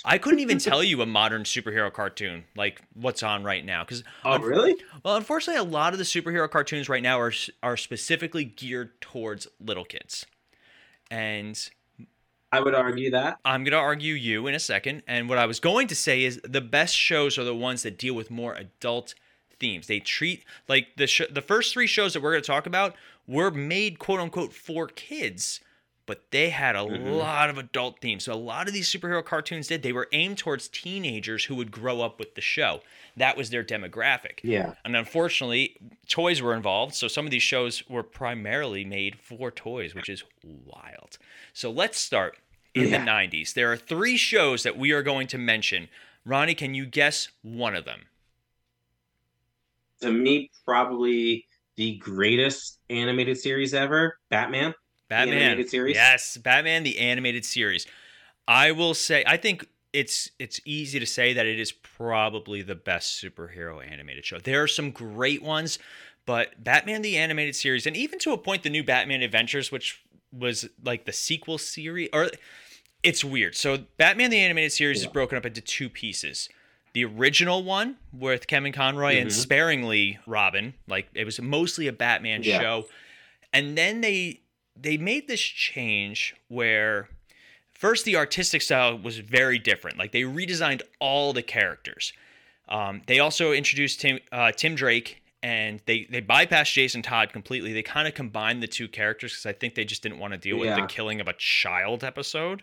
I 0.05 0.19
couldn't 0.19 0.39
even 0.41 0.59
tell 0.59 0.83
you 0.83 1.03
a 1.03 1.07
modern 1.07 1.43
superhero 1.43 1.93
cartoon 1.93 2.45
like 2.57 2.81
what's 2.95 3.23
on 3.23 3.43
right 3.45 3.65
now 3.65 3.83
because 3.85 4.05
Oh, 4.25 4.39
really? 4.39 4.77
well, 5.05 5.17
unfortunately, 5.17 5.61
a 5.61 5.65
lot 5.65 5.93
of 5.93 5.99
the 5.99 6.05
superhero 6.05 6.49
cartoons 6.51 6.89
right 6.89 7.03
now 7.03 7.19
are 7.21 7.33
are 7.63 7.77
specifically 7.77 8.45
geared 8.45 9.01
towards 9.01 9.49
little 9.61 9.85
kids, 9.85 10.25
and 11.11 11.69
I 12.53 12.61
would 12.61 12.75
argue 12.75 13.11
that. 13.11 13.39
I'm 13.45 13.65
gonna 13.65 13.77
argue 13.77 14.15
you 14.15 14.47
in 14.47 14.55
a 14.55 14.61
second. 14.61 15.03
And 15.09 15.29
what 15.29 15.39
I 15.39 15.47
was 15.47 15.59
going 15.59 15.89
to 15.89 15.95
say 15.97 16.23
is 16.25 16.41
the 16.45 16.61
best 16.61 16.95
shows 16.97 17.37
are 17.39 17.45
the 17.45 17.55
ones 17.55 17.83
that 17.83 17.99
deal 17.99 18.15
with 18.15 18.31
more 18.31 18.55
adult 18.55 19.15
themes. 19.59 19.87
They 19.87 20.01
treat 20.01 20.45
like 20.69 20.89
the 20.97 21.07
sh- 21.07 21.23
the 21.31 21.43
first 21.43 21.73
three 21.73 21.87
shows 21.87 22.13
that 22.15 22.23
we're 22.23 22.33
gonna 22.33 22.43
talk 22.43 22.67
about 22.67 22.95
were 23.27 23.51
made 23.51 23.99
quote 23.99 24.21
unquote 24.21 24.53
for 24.53 24.87
kids. 24.87 25.61
But 26.05 26.31
they 26.33 26.51
had 26.51 26.75
a 26.75 26.81
Mhm. 26.81 27.17
lot 27.17 27.49
of 27.49 27.59
adult 27.59 28.01
themes. 28.01 28.25
So 28.25 28.33
a 28.33 28.35
lot 28.35 28.67
of 28.67 28.75
these 28.75 28.91
superhero 28.91 29.25
cartoons 29.25 29.69
did. 29.69 29.83
They 29.83 29.93
were 29.93 30.09
aimed 30.13 30.37
towards 30.39 30.67
teenagers 30.69 31.45
who 31.45 31.55
would 31.55 31.71
grow 31.71 32.01
up 32.01 32.19
with 32.19 32.35
the 32.35 32.41
show. 32.41 32.83
That 33.17 33.37
was 33.37 33.51
their 33.51 33.63
demographic. 33.63 34.41
Yeah. 34.43 34.75
And 34.85 34.97
unfortunately, 34.97 35.77
toys 36.09 36.43
were 36.43 36.55
involved. 36.55 36.95
So 36.95 37.07
some 37.07 37.25
of 37.25 37.31
these 37.31 37.43
shows 37.45 37.89
were 37.89 38.03
primarily 38.03 38.85
made 38.85 39.21
for 39.21 39.51
toys, 39.53 39.95
which 39.95 40.09
is 40.09 40.25
wild. 40.43 41.19
So 41.53 41.71
let's 41.71 41.99
start 41.99 42.37
in 42.75 42.89
Yeah. 42.89 42.99
the 42.99 43.05
90s. 43.05 43.53
There 43.53 43.71
are 43.71 43.77
three 43.77 44.17
shows 44.17 44.65
that 44.65 44.77
we 44.77 44.91
are 44.91 45.03
going 45.03 45.29
to 45.29 45.39
mention. 45.39 45.89
Ronnie, 46.25 46.55
can 46.57 46.75
you 46.75 46.85
guess 46.87 47.29
one 47.43 47.77
of 47.77 47.85
them? 47.85 48.07
To 50.01 50.11
me, 50.11 50.51
probably 50.65 51.47
the 51.77 51.97
greatest 51.99 52.81
animated 52.91 53.39
series 53.39 53.73
ever, 53.73 54.19
Batman. 54.31 54.75
Batman. 55.13 55.39
the 55.39 55.45
animated 55.45 55.71
series? 55.71 55.95
Yes, 55.97 56.37
Batman 56.37 56.83
the 56.83 56.99
animated 56.99 57.45
series. 57.45 57.87
I 58.49 58.73
will 58.73 58.95
say 58.95 59.23
I 59.27 59.37
think 59.37 59.67
it's 59.93 60.31
it's 60.39 60.61
easy 60.65 60.99
to 60.99 61.07
say 61.07 61.33
that 61.35 61.47
it 61.47 61.61
is 61.61 61.71
probably 61.73 62.63
the 62.63 62.75
best 62.75 63.23
superhero 63.23 63.87
animated 63.87 64.25
show. 64.25 64.39
There 64.39 64.63
are 64.63 64.69
some 64.69 64.91
great 64.91 65.43
ones, 65.43 65.79
but 66.27 66.63
Batman 66.63 67.03
the 67.03 67.17
animated 67.19 67.55
series 67.55 67.87
and 67.87 67.97
even 67.97 68.19
to 68.21 68.33
a 68.33 68.39
point 68.39 68.63
the 68.63 68.71
new 68.71 68.83
Batman 68.83 69.23
Adventures 69.23 69.71
which 69.71 70.03
was 70.33 70.69
like 70.83 71.05
the 71.05 71.13
sequel 71.13 71.59
series 71.59 72.09
or 72.13 72.31
it's 73.03 73.23
weird. 73.25 73.55
So 73.55 73.79
Batman 73.99 74.31
the 74.31 74.39
animated 74.41 74.73
series 74.73 75.01
is 75.01 75.07
broken 75.07 75.37
up 75.37 75.45
into 75.45 75.61
two 75.61 75.89
pieces. 75.91 76.49
The 76.95 77.05
original 77.05 77.63
one 77.63 77.97
with 78.13 78.47
Kevin 78.47 78.73
Conroy 78.73 79.17
and 79.17 79.29
Mhm. 79.31 79.33
sparingly 79.33 80.19
Robin, 80.27 80.75
like 80.87 81.09
it 81.15 81.25
was 81.25 81.41
mostly 81.41 81.87
a 81.87 81.93
Batman 81.93 82.43
Yeah. 82.43 82.61
show. 82.61 82.89
And 83.53 83.77
then 83.77 84.01
they 84.01 84.41
they 84.83 84.97
made 84.97 85.29
this 85.29 85.41
change 85.41 86.35
where 86.49 87.09
first 87.73 88.05
the 88.05 88.17
artistic 88.17 88.63
style 88.63 88.99
was 88.99 89.19
very 89.19 89.59
different. 89.59 89.99
Like 89.99 90.13
they 90.13 90.23
redesigned 90.23 90.83
all 91.01 91.33
the 91.33 91.43
characters. 91.43 92.13
Um, 92.69 93.03
they 93.07 93.19
also 93.21 93.53
introduced 93.53 94.01
Tim 94.01 94.19
uh, 94.31 94.53
Tim 94.53 94.75
Drake, 94.75 95.23
and 95.43 95.81
they 95.87 96.07
they 96.11 96.21
bypassed 96.21 96.73
Jason 96.73 97.03
Todd 97.03 97.33
completely. 97.33 97.73
They 97.73 97.83
kind 97.83 98.09
of 98.09 98.15
combined 98.15 98.63
the 98.63 98.69
two 98.69 98.89
characters 98.89 99.33
because 99.33 99.47
I 99.47 99.53
think 99.53 99.75
they 99.75 99.85
just 99.85 100.03
didn't 100.03 100.19
want 100.19 100.33
to 100.33 100.39
deal 100.39 100.59
with 100.59 100.75
the 100.75 100.87
killing 100.87 101.21
of 101.21 101.29
a 101.29 101.35
child 101.35 102.05
episode. 102.05 102.63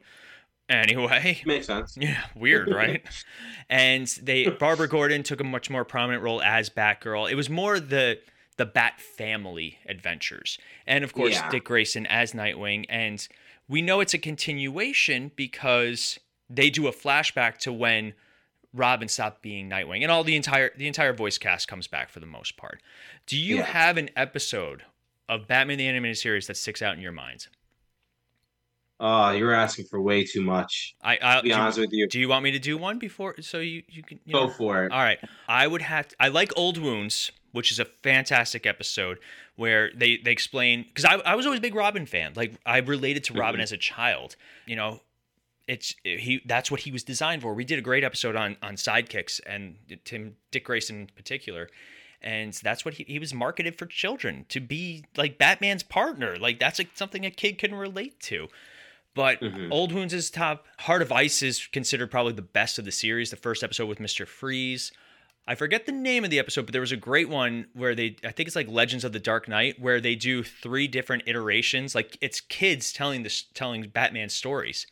Anyway, 0.69 1.41
Makes 1.45 1.67
sense. 1.67 1.97
yeah, 1.99 2.23
weird, 2.35 2.69
right? 2.69 3.03
and 3.69 4.07
they 4.21 4.49
Barbara 4.49 4.87
Gordon 4.87 5.23
took 5.23 5.41
a 5.41 5.43
much 5.43 5.69
more 5.69 5.83
prominent 5.83 6.23
role 6.23 6.41
as 6.41 6.69
Batgirl. 6.69 7.29
It 7.29 7.35
was 7.35 7.49
more 7.49 7.79
the 7.79 8.19
the 8.59 8.65
Bat 8.65 8.99
family 8.99 9.79
adventures, 9.87 10.59
and 10.85 11.03
of 11.03 11.13
course 11.13 11.33
Yeah. 11.35 11.49
Dick 11.49 11.63
Grayson 11.63 12.05
as 12.05 12.33
Nightwing. 12.33 12.85
And 12.89 13.25
we 13.69 13.81
know 13.81 14.01
it's 14.01 14.13
a 14.13 14.17
continuation 14.19 15.31
because 15.35 16.19
they 16.49 16.69
do 16.69 16.85
a 16.87 16.91
flashback 16.91 17.57
to 17.59 17.71
when 17.71 18.13
Robin 18.73 19.07
stopped 19.07 19.41
being 19.41 19.69
Nightwing, 19.69 20.01
and 20.03 20.11
all 20.11 20.23
the 20.25 20.35
entire 20.35 20.71
the 20.77 20.87
entire 20.87 21.13
voice 21.13 21.37
cast 21.37 21.67
comes 21.69 21.87
back 21.87 22.09
for 22.09 22.19
the 22.19 22.25
most 22.25 22.57
part. 22.57 22.81
Do 23.25 23.37
you 23.37 23.57
Yeah. 23.57 23.63
have 23.63 23.97
an 23.97 24.09
episode 24.15 24.83
of 25.29 25.47
Batman 25.47 25.77
the 25.77 25.87
Animated 25.87 26.17
Series 26.17 26.47
that 26.47 26.57
sticks 26.57 26.81
out 26.81 26.95
in 26.95 27.01
your 27.01 27.11
mind? 27.13 27.47
Oh, 28.99 29.31
you're 29.31 29.53
asking 29.53 29.85
for 29.85 30.01
way 30.01 30.25
too 30.25 30.41
much. 30.41 30.93
I, 31.01 31.17
I 31.21 31.35
To 31.37 31.43
be 31.43 31.49
do, 31.49 31.55
you- 31.55 31.61
honest 31.61 31.79
with 31.79 31.93
you, 31.93 32.07
do 32.07 32.19
you 32.19 32.27
want 32.27 32.43
me 32.43 32.51
to 32.51 32.59
do 32.59 32.77
one 32.77 32.99
before 32.99 33.35
so 33.41 33.59
you 33.59 33.83
you 33.87 34.03
can 34.03 34.19
you 34.25 34.33
go 34.33 34.47
know- 34.47 34.51
for 34.53 34.83
it. 34.85 34.91
All 34.91 34.99
right. 34.99 35.19
I 35.47 35.65
would 35.67 35.81
have 35.81 36.09
I 36.19 36.27
like 36.27 36.51
Old 36.57 36.77
Wounds, 36.77 37.31
which 37.51 37.71
is 37.71 37.79
a 37.79 37.85
fantastic 37.85 38.65
episode 38.65 39.17
where 39.55 39.91
they 39.95 40.17
they 40.17 40.31
explain 40.31 40.83
because 40.83 41.05
I, 41.05 41.15
I 41.15 41.35
was 41.35 41.45
always 41.45 41.59
a 41.59 41.61
big 41.61 41.75
Robin 41.75 42.05
fan. 42.05 42.33
Like 42.35 42.53
I 42.65 42.77
related 42.79 43.23
to 43.25 43.33
Robin 43.33 43.59
Mhm. 43.59 43.63
as 43.63 43.71
a 43.71 43.77
child. 43.77 44.35
You 44.65 44.75
know, 44.75 45.01
it's 45.67 45.95
he 46.03 46.41
that's 46.45 46.71
what 46.71 46.81
he 46.81 46.91
was 46.91 47.03
designed 47.03 47.41
for. 47.41 47.53
We 47.53 47.63
did 47.65 47.79
a 47.79 47.81
great 47.83 48.03
episode 48.03 48.35
on 48.35 48.57
on 48.61 48.75
sidekicks 48.75 49.39
and 49.45 49.75
Tim 50.05 50.35
Dick 50.51 50.65
Grayson 50.65 51.01
in 51.01 51.07
particular. 51.15 51.69
and 52.21 52.51
that's 52.55 52.83
what 52.83 52.95
he, 52.95 53.05
he 53.07 53.17
was 53.17 53.33
marketed 53.33 53.77
for 53.77 53.85
children 53.85 54.45
to 54.49 54.59
be 54.59 55.05
like 55.15 55.37
Batman's 55.37 55.83
partner. 55.83 56.37
Like 56.37 56.59
that's 56.59 56.77
like 56.77 56.89
something 56.95 57.25
a 57.25 57.31
kid 57.31 57.57
can 57.57 57.73
relate 57.73 58.19
to. 58.23 58.49
But 59.15 59.39
Mhm. 59.39 59.71
Old 59.71 59.93
Wounds 59.93 60.13
is 60.13 60.29
top. 60.29 60.65
Heart 60.79 61.01
of 61.01 61.11
Ice 61.13 61.41
is 61.41 61.65
considered 61.67 62.11
probably 62.11 62.33
the 62.33 62.41
best 62.41 62.77
of 62.77 62.83
the 62.85 62.91
series. 62.91 63.29
The 63.29 63.37
first 63.37 63.63
episode 63.63 63.87
with 63.87 63.99
Mister 64.01 64.25
Freeze. 64.25 64.91
I 65.49 65.55
forget 65.55 65.87
the 65.87 65.91
name 65.91 66.23
of 66.23 66.29
the 66.29 66.37
episode, 66.37 66.67
but 66.67 66.73
there 66.73 66.81
was 66.81 66.91
a 66.91 66.95
great 66.97 67.27
one 67.27 67.65
where 67.73 67.95
they 67.95 68.15
I 68.23 68.29
think 68.29 68.45
it's 68.47 68.55
like 68.55 68.67
Legends 68.67 69.03
of 69.03 69.13
the 69.13 69.19
Dark 69.19 69.47
Knight 69.47 69.79
where 69.81 69.99
they 69.99 70.13
do 70.15 70.43
three 70.43 70.87
different 70.87 71.23
iterations. 71.25 71.95
Like 71.95 72.19
it's 72.21 72.39
kids 72.39 72.93
telling 72.93 73.23
this 73.23 73.41
telling 73.55 73.81
Batman 73.89 74.29
stories. 74.29 74.85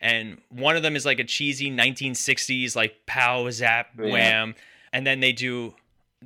And 0.00 0.40
one 0.48 0.74
of 0.74 0.82
them 0.82 0.96
is 0.96 1.04
like 1.04 1.18
a 1.20 1.24
cheesy 1.24 1.70
1960s 1.70 2.74
like 2.74 3.04
pow 3.04 3.50
zap 3.50 3.90
Yeah. 3.98 4.10
wham 4.10 4.54
and 4.90 5.06
then 5.06 5.20
they 5.20 5.32
do 5.32 5.74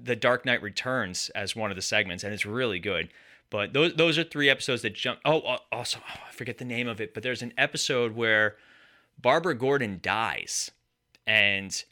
the 0.00 0.14
Dark 0.14 0.46
Knight 0.46 0.62
Returns 0.62 1.30
as 1.30 1.56
one 1.56 1.70
of 1.72 1.76
the 1.76 1.82
segments 1.82 2.22
and 2.22 2.32
it's 2.32 2.46
really 2.46 2.78
good. 2.78 3.08
But 3.50 3.72
those 3.72 3.94
those 3.94 4.18
are 4.18 4.24
three 4.24 4.48
episodes 4.48 4.82
that 4.82 4.94
jump 4.94 5.18
Oh, 5.24 5.40
uh, 5.40 5.58
also 5.72 5.98
oh, 6.08 6.20
I 6.28 6.32
forget 6.32 6.58
the 6.58 6.64
name 6.64 6.86
of 6.86 7.00
it, 7.00 7.12
but 7.12 7.24
there's 7.24 7.42
an 7.42 7.52
episode 7.58 8.14
where 8.14 8.56
Barbara 9.20 9.56
Gordon 9.56 9.98
dies 10.00 10.70
and 11.26 11.82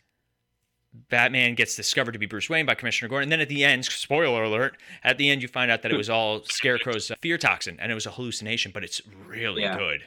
Batman 1.08 1.54
gets 1.54 1.74
discovered 1.74 2.12
to 2.12 2.18
be 2.18 2.26
Bruce 2.26 2.50
Wayne 2.50 2.66
by 2.66 2.74
Commissioner 2.74 3.08
Gordon. 3.08 3.24
And 3.24 3.32
then 3.32 3.40
at 3.40 3.48
the 3.48 3.64
end, 3.64 3.84
spoiler 3.86 4.42
alert, 4.42 4.76
at 5.02 5.16
the 5.18 5.30
end 5.30 5.40
you 5.42 5.48
find 5.48 5.70
out 5.70 5.82
that 5.82 5.90
it 5.92 5.96
was 5.96 6.10
all 6.10 6.42
Scarecrow's 6.44 7.10
fear 7.22 7.38
toxin 7.38 7.78
and 7.80 7.90
it 7.90 7.94
was 7.94 8.04
a 8.06 8.10
hallucination, 8.10 8.72
but 8.72 8.84
it's 8.84 9.00
really 9.26 9.62
Yeah. 9.62 9.76
good. 9.78 10.02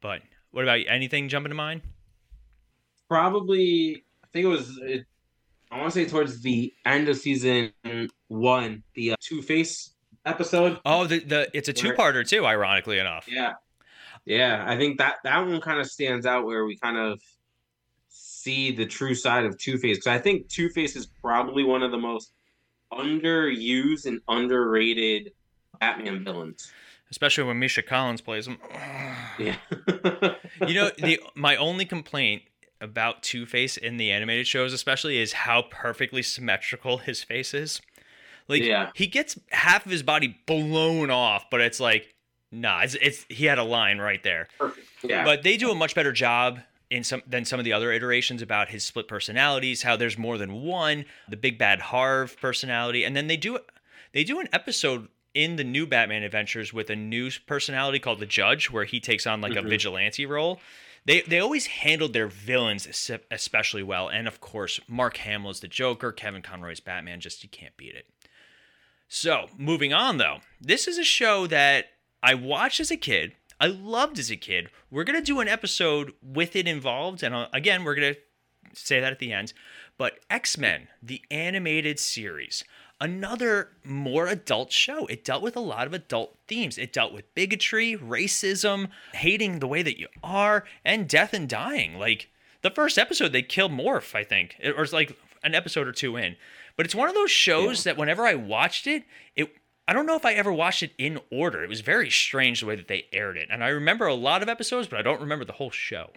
But 0.00 0.22
what 0.52 0.62
about 0.64 0.80
you? 0.80 0.86
anything 0.88 1.28
jumping 1.28 1.50
to 1.50 1.54
mind? 1.56 1.82
Probably, 3.08 4.04
I 4.24 4.26
think 4.32 4.44
it 4.44 4.48
was. 4.48 4.78
It, 4.82 5.04
I 5.70 5.78
want 5.78 5.92
to 5.92 6.00
say 6.04 6.08
towards 6.08 6.40
the 6.42 6.72
end 6.86 7.08
of 7.08 7.16
season 7.16 7.72
one, 8.28 8.82
the 8.94 9.12
uh, 9.12 9.16
Two 9.20 9.42
Face 9.42 9.90
episode. 10.24 10.78
Oh, 10.84 11.06
the, 11.06 11.18
the 11.20 11.50
it's 11.52 11.68
a 11.68 11.72
two-parter 11.72 12.26
too, 12.26 12.46
ironically 12.46 12.98
enough. 12.98 13.26
Yeah, 13.28 13.52
yeah. 14.24 14.64
I 14.66 14.76
think 14.76 14.98
that 14.98 15.16
that 15.24 15.38
one 15.40 15.60
kind 15.60 15.80
of 15.80 15.86
stands 15.90 16.26
out 16.26 16.46
where 16.46 16.64
we 16.64 16.76
kind 16.76 16.96
of 16.96 17.20
see 18.42 18.72
the 18.72 18.86
true 18.86 19.14
side 19.14 19.44
of 19.44 19.56
Two 19.58 19.78
Face 19.78 19.98
because 19.98 20.08
I 20.08 20.18
think 20.18 20.48
Two 20.48 20.68
Face 20.70 20.96
is 20.96 21.06
probably 21.06 21.64
one 21.64 21.82
of 21.82 21.90
the 21.90 21.98
most 21.98 22.32
underused 22.92 24.06
and 24.06 24.20
underrated 24.28 25.32
Batman 25.80 26.24
villains. 26.24 26.70
Especially 27.10 27.44
when 27.44 27.58
Misha 27.58 27.82
Collins 27.82 28.20
plays 28.20 28.46
him. 28.46 28.58
Yeah. 29.38 29.56
you 30.66 30.74
know, 30.74 30.90
the 30.98 31.20
my 31.34 31.56
only 31.56 31.84
complaint 31.84 32.42
about 32.80 33.22
Two 33.22 33.46
Face 33.46 33.76
in 33.76 33.96
the 33.96 34.10
animated 34.10 34.46
shows, 34.46 34.72
especially, 34.72 35.18
is 35.18 35.32
how 35.32 35.62
perfectly 35.70 36.22
symmetrical 36.22 36.98
his 36.98 37.22
face 37.22 37.54
is. 37.54 37.80
Like, 38.48 38.62
Yeah. 38.62 38.90
he 38.94 39.06
gets 39.06 39.38
half 39.50 39.86
of 39.86 39.92
his 39.92 40.02
body 40.02 40.36
blown 40.46 41.10
off, 41.10 41.44
but 41.50 41.60
it's 41.60 41.78
like, 41.78 42.12
nah, 42.50 42.80
it's, 42.80 42.96
it's 43.00 43.24
he 43.28 43.44
had 43.44 43.58
a 43.58 43.62
line 43.62 43.98
right 43.98 44.22
there. 44.22 44.48
Perfect. 44.58 44.86
Yeah. 45.04 45.24
But 45.24 45.42
they 45.44 45.56
do 45.56 45.70
a 45.70 45.74
much 45.74 45.94
better 45.94 46.12
job 46.12 46.58
in 46.92 47.02
some 47.04 47.22
than 47.26 47.44
some 47.44 47.58
of 47.58 47.64
the 47.64 47.72
other 47.72 47.90
iterations 47.90 48.42
about 48.42 48.68
his 48.68 48.84
split 48.84 49.08
personalities, 49.08 49.82
how 49.82 49.96
there's 49.96 50.18
more 50.18 50.36
than 50.38 50.52
one, 50.62 51.04
the 51.28 51.36
big 51.36 51.56
bad 51.58 51.80
Harv 51.80 52.36
personality, 52.40 53.02
and 53.04 53.16
then 53.16 53.26
they 53.26 53.36
do 53.36 53.58
they 54.12 54.24
do 54.24 54.38
an 54.40 54.48
episode 54.52 55.08
in 55.34 55.56
the 55.56 55.64
new 55.64 55.86
Batman 55.86 56.22
Adventures 56.22 56.72
with 56.74 56.90
a 56.90 56.96
new 56.96 57.30
personality 57.46 57.98
called 57.98 58.20
the 58.20 58.26
Judge, 58.26 58.70
where 58.70 58.84
he 58.84 59.00
takes 59.00 59.26
on 59.26 59.40
like 59.40 59.52
a 59.56 59.62
Mhm. 59.62 59.68
vigilante 59.70 60.26
role. 60.26 60.60
They 61.06 61.22
they 61.22 61.40
always 61.40 61.66
handled 61.66 62.12
their 62.12 62.28
villains 62.28 62.86
especially 63.30 63.82
well, 63.82 64.08
and 64.08 64.28
of 64.28 64.40
course 64.40 64.78
Mark 64.86 65.16
Hamill 65.16 65.50
is 65.50 65.60
the 65.60 65.68
Joker, 65.68 66.12
Kevin 66.12 66.42
Conroy's 66.42 66.80
Batman. 66.80 67.20
Just 67.20 67.42
you 67.42 67.48
can't 67.48 67.76
beat 67.76 67.94
it. 67.94 68.06
So 69.08 69.48
moving 69.56 69.92
on 69.92 70.18
though, 70.18 70.40
this 70.60 70.86
is 70.86 70.98
a 70.98 71.04
show 71.04 71.46
that 71.46 71.86
I 72.22 72.34
watched 72.34 72.78
as 72.80 72.90
a 72.90 72.96
kid. 72.96 73.32
I 73.62 73.66
loved 73.68 74.18
as 74.18 74.28
a 74.30 74.36
kid. 74.36 74.70
We're 74.90 75.04
gonna 75.04 75.22
do 75.22 75.38
an 75.40 75.46
episode 75.46 76.12
with 76.20 76.56
it 76.56 76.66
involved, 76.66 77.22
and 77.22 77.32
uh, 77.34 77.46
again, 77.54 77.84
we're 77.84 77.94
gonna 77.94 78.16
say 78.74 78.98
that 79.00 79.12
at 79.12 79.20
the 79.20 79.32
end. 79.32 79.52
But 79.96 80.18
X 80.28 80.58
Men, 80.58 80.88
the 81.00 81.22
animated 81.30 82.00
series, 82.00 82.64
another 83.00 83.70
more 83.84 84.26
adult 84.26 84.72
show. 84.72 85.06
It 85.06 85.24
dealt 85.24 85.42
with 85.42 85.54
a 85.56 85.60
lot 85.60 85.86
of 85.86 85.94
adult 85.94 86.38
themes. 86.48 86.76
It 86.76 86.92
dealt 86.92 87.12
with 87.12 87.32
bigotry, 87.36 87.96
racism, 87.96 88.88
hating 89.14 89.60
the 89.60 89.68
way 89.68 89.82
that 89.82 89.98
you 90.00 90.08
are, 90.24 90.64
and 90.84 91.08
death 91.08 91.32
and 91.32 91.48
dying. 91.48 91.98
Like 92.00 92.30
the 92.62 92.70
first 92.70 92.98
episode, 92.98 93.32
they 93.32 93.42
killed 93.42 93.70
Morph, 93.72 94.12
I 94.14 94.24
think, 94.24 94.56
It- 94.58 94.74
or 94.76 94.82
it's 94.82 94.92
like 94.92 95.16
an 95.44 95.54
episode 95.54 95.86
or 95.86 95.92
two 95.92 96.16
in. 96.16 96.36
But 96.76 96.86
it's 96.86 96.94
one 96.96 97.08
of 97.08 97.14
those 97.14 97.30
shows 97.30 97.84
that 97.84 97.96
whenever 97.96 98.24
I 98.26 98.34
watched 98.34 98.86
it, 98.88 99.04
it 99.36 99.54
I 99.88 99.92
don't 99.92 100.06
know 100.06 100.16
if 100.16 100.24
I 100.24 100.32
ever 100.34 100.52
watched 100.52 100.82
it 100.82 100.92
in 100.96 101.18
order. 101.30 101.62
It 101.62 101.68
was 101.68 101.80
very 101.80 102.08
strange 102.10 102.60
the 102.60 102.66
way 102.66 102.76
that 102.76 102.88
they 102.88 103.06
aired 103.12 103.36
it, 103.36 103.48
and 103.50 103.64
I 103.64 103.68
remember 103.68 104.06
a 104.06 104.14
lot 104.14 104.42
of 104.42 104.48
episodes, 104.48 104.86
but 104.88 104.98
I 104.98 105.02
don't 105.02 105.20
remember 105.20 105.44
the 105.44 105.52
whole 105.54 105.70
show. 105.70 106.10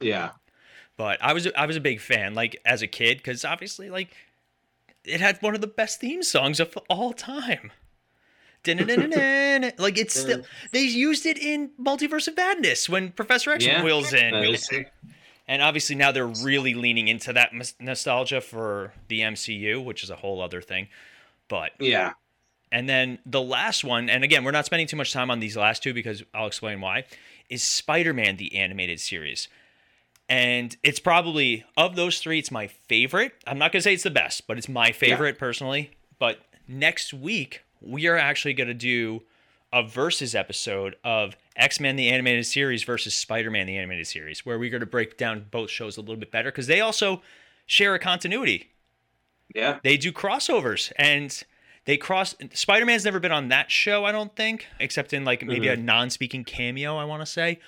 yeah. 0.00 0.30
But 0.96 1.22
I 1.22 1.34
was 1.34 1.46
I 1.56 1.66
was 1.66 1.76
a 1.76 1.80
big 1.80 2.00
fan, 2.00 2.34
like 2.34 2.56
as 2.64 2.80
a 2.80 2.86
kid, 2.86 3.18
because 3.18 3.44
obviously, 3.44 3.90
like 3.90 4.14
it 5.04 5.20
had 5.20 5.36
one 5.42 5.54
of 5.54 5.60
the 5.60 5.66
best 5.66 6.00
theme 6.00 6.22
songs 6.22 6.58
of 6.58 6.76
all 6.88 7.12
time. 7.12 7.70
Like 9.78 9.96
it's 9.98 10.18
still 10.18 10.42
they 10.72 10.80
used 10.82 11.26
it 11.26 11.38
in 11.38 11.70
Multiverse 11.80 12.28
of 12.28 12.36
Madness 12.36 12.88
when 12.88 13.12
Professor 13.12 13.50
X 13.52 13.64
Yeah. 13.64 13.82
wheels 13.84 14.12
in, 14.12 14.32
and 15.46 15.62
obviously 15.62 15.94
now 15.96 16.10
they're 16.12 16.26
really 16.26 16.74
leaning 16.74 17.08
into 17.08 17.32
that 17.34 17.52
nostalgia 17.78 18.40
for 18.40 18.92
the 19.08 19.20
MCU, 19.20 19.84
which 19.84 20.02
is 20.02 20.10
a 20.10 20.16
whole 20.16 20.40
other 20.40 20.60
thing. 20.60 20.88
But 21.48 21.72
Yeah. 21.78 22.14
And 22.76 22.86
then 22.88 23.18
the 23.24 23.40
last 23.40 23.84
one, 23.84 24.10
and 24.10 24.22
again, 24.22 24.44
we're 24.44 24.50
not 24.50 24.66
spending 24.66 24.86
too 24.86 24.96
much 24.96 25.10
time 25.10 25.30
on 25.30 25.40
these 25.40 25.56
last 25.56 25.82
two 25.82 25.94
because 25.94 26.22
I'll 26.34 26.46
explain 26.46 26.82
why, 26.82 27.04
is 27.48 27.62
Spider 27.62 28.12
Man, 28.12 28.36
the 28.36 28.54
animated 28.54 29.00
series. 29.00 29.48
And 30.28 30.76
it's 30.82 31.00
probably, 31.00 31.64
of 31.76 31.96
those 31.96 32.18
three, 32.18 32.38
it's 32.38 32.50
my 32.50 32.66
favorite. 32.66 33.32
I'm 33.46 33.56
not 33.58 33.72
going 33.72 33.78
to 33.80 33.82
say 33.82 33.94
it's 33.94 34.02
the 34.02 34.10
best, 34.10 34.46
but 34.46 34.58
it's 34.58 34.68
my 34.68 34.92
favorite 34.92 35.38
personally. 35.38 35.92
But 36.18 36.40
next 36.68 37.14
week, 37.14 37.62
we 37.80 38.08
are 38.08 38.16
actually 38.18 38.52
going 38.52 38.68
to 38.68 38.74
do 38.74 39.22
a 39.72 39.82
versus 39.82 40.34
episode 40.34 40.96
of 41.02 41.34
X 41.56 41.80
Men, 41.80 41.96
the 41.96 42.10
animated 42.10 42.44
series 42.44 42.82
versus 42.84 43.14
Spider 43.14 43.50
Man, 43.50 43.66
the 43.66 43.78
animated 43.78 44.06
series, 44.06 44.44
where 44.44 44.58
we're 44.58 44.70
going 44.70 44.80
to 44.80 44.86
break 44.86 45.16
down 45.16 45.46
both 45.50 45.70
shows 45.70 45.96
a 45.96 46.00
little 46.00 46.16
bit 46.16 46.30
better 46.30 46.50
because 46.50 46.66
they 46.66 46.80
also 46.82 47.22
share 47.66 47.94
a 47.94 47.98
continuity 47.98 48.70
Yeah. 49.54 49.78
they 49.82 49.96
do 49.96 50.12
crossovers 50.12 50.92
and 50.96 51.42
they 51.86 51.96
cross 51.96 52.34
spider-man's 52.52 53.04
never 53.04 53.18
been 53.18 53.32
on 53.32 53.48
that 53.48 53.70
show 53.70 54.04
i 54.04 54.12
don't 54.12 54.36
think 54.36 54.66
except 54.78 55.12
in 55.12 55.24
like 55.24 55.44
maybe 55.44 55.68
a 55.68 55.76
mm-hmm. 55.76 55.86
non-speaking 55.86 56.44
cameo 56.44 56.96
i 56.96 57.04
want 57.04 57.22
to 57.22 57.26
say. 57.26 57.58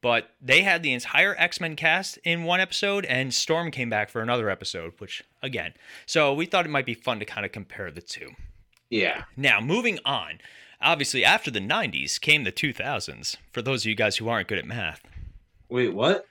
But 0.00 0.30
they 0.40 0.62
had 0.62 0.84
the 0.84 0.92
entire 0.92 1.34
x-men 1.38 1.74
cast 1.74 2.18
in 2.18 2.44
one 2.44 2.60
episode 2.60 3.04
and 3.06 3.34
storm 3.34 3.72
came 3.72 3.90
back 3.90 4.10
for 4.10 4.22
another 4.22 4.48
episode 4.48 4.92
which 4.98 5.24
again 5.42 5.72
so 6.06 6.32
we 6.32 6.46
thought 6.46 6.66
it 6.66 6.70
might 6.70 6.86
be 6.86 6.94
fun 6.94 7.18
to 7.18 7.24
kind 7.24 7.44
of 7.44 7.50
compare 7.50 7.90
the 7.90 8.00
two. 8.00 8.30
Yeah. 8.90 9.24
now 9.36 9.60
moving 9.60 9.98
on. 10.04 10.38
Obviously 10.80 11.24
after 11.24 11.50
the 11.50 11.58
90s 11.58 12.20
came 12.20 12.44
the 12.44 12.52
2000s 12.52 13.36
for 13.50 13.60
those 13.60 13.82
of 13.82 13.86
you 13.86 13.96
guys 13.96 14.18
who 14.18 14.28
aren't 14.28 14.46
good 14.46 14.58
at 14.58 14.66
math. 14.66 15.02
Wait, 15.68 15.92
what? 15.92 16.26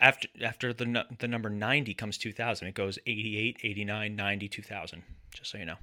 after 0.00 0.28
after 0.42 0.72
the 0.72 1.04
the 1.18 1.28
number 1.28 1.50
90 1.50 1.94
comes 1.94 2.16
2000 2.18 2.68
it 2.68 2.74
goes 2.74 2.98
88 3.06 3.58
89 3.62 4.16
90 4.16 4.48
2000 4.48 5.02
just 5.32 5.50
so 5.50 5.58
you 5.58 5.66
know 5.66 5.76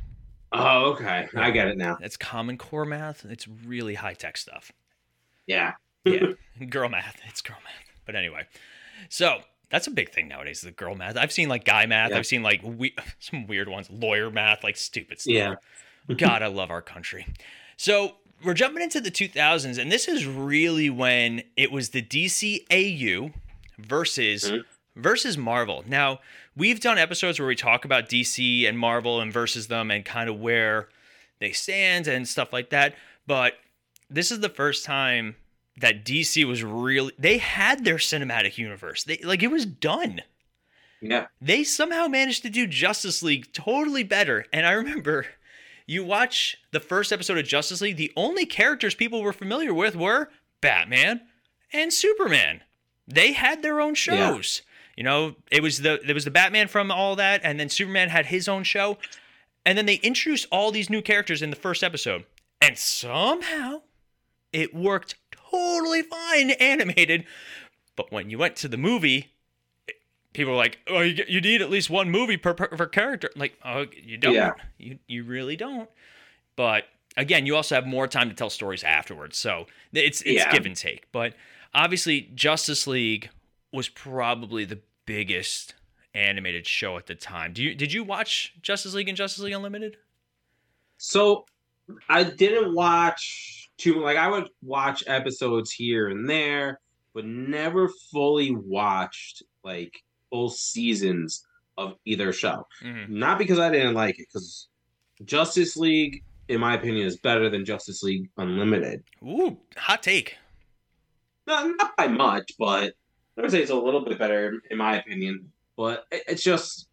Oh, 0.59 0.91
okay. 0.93 1.27
I 1.35 1.51
get 1.51 1.67
it 1.67 1.77
now. 1.77 1.97
It's 2.01 2.17
common 2.17 2.57
core 2.57 2.85
math. 2.85 3.25
It's 3.25 3.47
really 3.47 3.95
high 3.95 4.13
tech 4.13 4.37
stuff. 4.37 4.71
Yeah. 5.45 5.73
Yeah, 6.05 6.33
girl 6.69 6.89
math. 6.89 7.19
It's 7.27 7.41
girl 7.41 7.57
math. 7.63 7.73
But 8.05 8.15
anyway, 8.15 8.43
so 9.09 9.39
that's 9.69 9.87
a 9.87 9.91
big 9.91 10.09
thing 10.11 10.27
nowadays. 10.29 10.61
The 10.61 10.71
girl 10.71 10.95
math. 10.95 11.17
I've 11.17 11.31
seen 11.31 11.49
like 11.49 11.65
guy 11.65 11.85
math. 11.85 12.11
Yeah. 12.11 12.17
I've 12.17 12.25
seen 12.25 12.43
like 12.43 12.61
we- 12.63 12.95
some 13.19 13.47
weird 13.47 13.67
ones. 13.67 13.89
Lawyer 13.89 14.29
math, 14.31 14.63
like 14.63 14.77
stupid 14.77 15.19
stuff. 15.19 15.33
Yeah. 15.33 15.55
God, 16.15 16.41
I 16.41 16.47
love 16.47 16.71
our 16.71 16.81
country. 16.81 17.27
So 17.75 18.13
we're 18.43 18.53
jumping 18.53 18.81
into 18.83 19.01
the 19.01 19.11
2000s, 19.11 19.77
and 19.77 19.91
this 19.91 20.07
is 20.07 20.25
really 20.25 20.89
when 20.89 21.43
it 21.57 21.71
was 21.71 21.89
the 21.89 22.01
DCAU 22.01 23.33
versus 23.77 24.49
Mhm. 24.51 24.63
Versus 24.97 25.37
Marvel. 25.37 25.83
Now 25.87 26.19
we've 26.55 26.79
done 26.79 26.97
episodes 26.97 27.39
where 27.39 27.47
we 27.47 27.55
talk 27.55 27.85
about 27.85 28.09
DC 28.09 28.67
and 28.67 28.77
Marvel 28.77 29.21
and 29.21 29.31
versus 29.31 29.67
them 29.67 29.91
and 29.91 30.03
kind 30.03 30.29
of 30.29 30.39
where 30.39 30.89
they 31.39 31.51
stand 31.51 32.07
and 32.07 32.27
stuff 32.27 32.51
like 32.51 32.69
that. 32.71 32.95
But 33.25 33.53
this 34.09 34.31
is 34.31 34.39
the 34.39 34.49
first 34.49 34.85
time 34.85 35.35
that 35.79 36.03
DC 36.05 36.43
was 36.45 36.63
really 36.63 37.13
they 37.19 37.37
had 37.37 37.85
their 37.85 37.97
cinematic 37.97 38.57
universe. 38.57 39.03
They 39.03 39.17
like 39.23 39.43
it 39.43 39.51
was 39.51 39.65
done 39.65 40.21
Yeah. 41.01 41.27
they 41.39 41.63
somehow 41.63 42.07
managed 42.07 42.41
to 42.43 42.49
do 42.49 42.65
Justice 42.65 43.21
League 43.21 43.51
totally 43.53 44.03
better. 44.03 44.45
And 44.51 44.65
I 44.65 44.71
remember 44.71 45.27
you 45.85 46.03
watch 46.03 46.57
the 46.71 46.79
first 46.79 47.13
episode 47.13 47.37
of 47.37 47.45
Justice 47.45 47.79
League, 47.81 47.97
the 47.97 48.11
only 48.17 48.45
characters 48.45 48.95
people 48.95 49.21
were 49.21 49.31
familiar 49.33 49.73
with 49.73 49.95
were 49.95 50.29
Batman 50.59 51.21
and 51.71 51.93
Superman. 51.93 52.61
They 53.07 53.33
had 53.33 53.61
their 53.61 53.79
own 53.79 53.93
shows. 53.95 54.63
You 54.97 55.03
know, 55.03 55.35
it 55.51 55.61
was 55.63 55.81
the 55.81 56.01
there 56.03 56.15
was 56.15 56.25
the 56.25 56.31
Batman 56.31 56.67
from 56.67 56.91
all 56.91 57.15
that, 57.15 57.39
and 57.43 57.57
then 57.59 57.69
Superman 57.69 58.09
had 58.09 58.25
his 58.25 58.49
own 58.49 58.63
show. 58.63 58.97
And 59.65 59.77
then 59.77 59.85
they 59.85 59.95
introduced 59.95 60.47
all 60.51 60.71
these 60.71 60.89
new 60.89 61.01
characters 61.01 61.41
in 61.41 61.49
the 61.49 61.55
first 61.55 61.83
episode. 61.83 62.23
And 62.61 62.77
somehow 62.77 63.81
it 64.53 64.73
worked 64.73 65.15
totally 65.51 66.01
fine 66.01 66.51
animated. 66.51 67.25
But 67.95 68.11
when 68.11 68.29
you 68.29 68.37
went 68.37 68.55
to 68.57 68.67
the 68.67 68.77
movie, 68.77 69.27
people 70.33 70.53
were 70.53 70.57
like, 70.57 70.79
"Oh, 70.87 71.01
you, 71.01 71.23
you 71.27 71.41
need 71.41 71.61
at 71.61 71.69
least 71.69 71.89
one 71.89 72.09
movie 72.09 72.37
per, 72.37 72.53
per, 72.53 72.67
per 72.69 72.87
character." 72.87 73.29
Like, 73.35 73.57
oh, 73.63 73.85
you 74.01 74.17
don't. 74.17 74.33
Yeah. 74.33 74.53
You 74.79 74.99
you 75.07 75.23
really 75.23 75.55
don't. 75.55 75.89
But 76.55 76.85
again, 77.15 77.45
you 77.45 77.55
also 77.55 77.75
have 77.75 77.85
more 77.85 78.07
time 78.07 78.29
to 78.29 78.35
tell 78.35 78.49
stories 78.49 78.83
afterwards, 78.83 79.37
so 79.37 79.67
it's 79.93 80.21
it's 80.21 80.43
Yeah. 80.45 80.51
give 80.51 80.65
and 80.65 80.75
take. 80.75 81.11
But 81.11 81.33
obviously, 81.75 82.31
Justice 82.33 82.87
League 82.87 83.29
was 83.71 83.89
probably 83.89 84.65
the 84.65 84.79
biggest 85.05 85.75
animated 86.13 86.65
show 86.65 86.97
at 86.97 87.05
the 87.05 87.15
time. 87.15 87.53
Do 87.53 87.63
you 87.63 87.75
did 87.75 87.93
you 87.93 88.03
watch 88.03 88.53
Justice 88.61 88.93
League 88.93 89.07
and 89.07 89.17
Justice 89.17 89.43
League 89.43 89.53
Unlimited? 89.53 89.97
So 90.97 91.45
I 92.09 92.23
didn't 92.23 92.73
watch 92.73 93.69
too 93.77 94.01
like 94.01 94.17
I 94.17 94.27
would 94.27 94.49
watch 94.61 95.03
episodes 95.07 95.71
here 95.71 96.09
and 96.09 96.29
there, 96.29 96.79
but 97.13 97.25
never 97.25 97.89
fully 98.11 98.55
watched 98.55 99.43
like 99.63 100.03
full 100.29 100.49
seasons 100.49 101.45
of 101.77 101.95
either 102.05 102.33
show. 102.33 102.65
Mm-hmm. 102.83 103.19
Not 103.19 103.37
because 103.37 103.59
I 103.59 103.69
didn't 103.69 103.93
like 103.93 104.19
it, 104.19 104.27
because 104.27 104.67
Justice 105.25 105.77
League, 105.77 106.23
in 106.47 106.59
my 106.59 106.75
opinion, 106.75 107.05
is 107.05 107.17
better 107.17 107.49
than 107.49 107.65
Justice 107.65 108.03
League 108.03 108.29
Unlimited. 108.37 109.03
Ooh, 109.23 109.57
hot 109.75 110.03
take. 110.03 110.37
Not, 111.45 111.67
not 111.77 111.95
by 111.95 112.07
much, 112.07 112.53
but 112.59 112.93
I 113.37 113.41
would 113.41 113.51
say 113.51 113.61
it's 113.61 113.71
a 113.71 113.75
little 113.75 114.03
bit 114.03 114.17
better 114.17 114.59
in 114.69 114.77
my 114.77 114.97
opinion. 114.97 115.51
But 115.75 116.05
it, 116.11 116.23
it's 116.27 116.43
just 116.43 116.87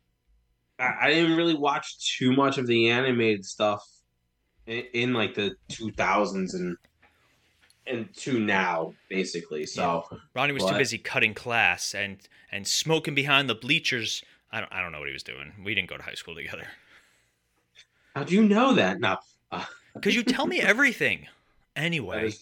I, 0.78 0.94
I 1.02 1.10
didn't 1.10 1.36
really 1.36 1.54
watch 1.54 2.16
too 2.18 2.32
much 2.32 2.58
of 2.58 2.66
the 2.66 2.90
animated 2.90 3.44
stuff 3.44 3.82
in, 4.66 4.84
in 4.92 5.12
like 5.14 5.34
the 5.34 5.56
two 5.68 5.90
thousands 5.92 6.54
and 6.54 6.76
and 7.86 8.14
to 8.16 8.38
now 8.38 8.94
basically. 9.08 9.66
So 9.66 10.04
Ronnie 10.34 10.52
was 10.52 10.64
too 10.64 10.76
busy 10.76 10.98
cutting 10.98 11.34
class 11.34 11.94
and 11.94 12.18
and 12.52 12.66
smoking 12.66 13.14
behind 13.14 13.48
the 13.48 13.54
bleachers. 13.54 14.22
I 14.52 14.60
don't 14.60 14.72
I 14.72 14.82
don't 14.82 14.92
know 14.92 14.98
what 14.98 15.08
he 15.08 15.14
was 15.14 15.22
doing. 15.22 15.52
We 15.64 15.74
didn't 15.74 15.88
go 15.88 15.96
to 15.96 16.02
high 16.02 16.14
school 16.14 16.34
together. 16.34 16.66
how 18.14 18.24
do 18.24 18.34
you 18.34 18.44
know 18.44 18.74
that? 18.74 19.00
No, 19.00 19.16
uh, 19.50 19.64
Cause 20.02 20.14
you 20.14 20.22
tell 20.22 20.46
me 20.46 20.60
everything. 20.60 21.26
Anyway. 21.76 22.32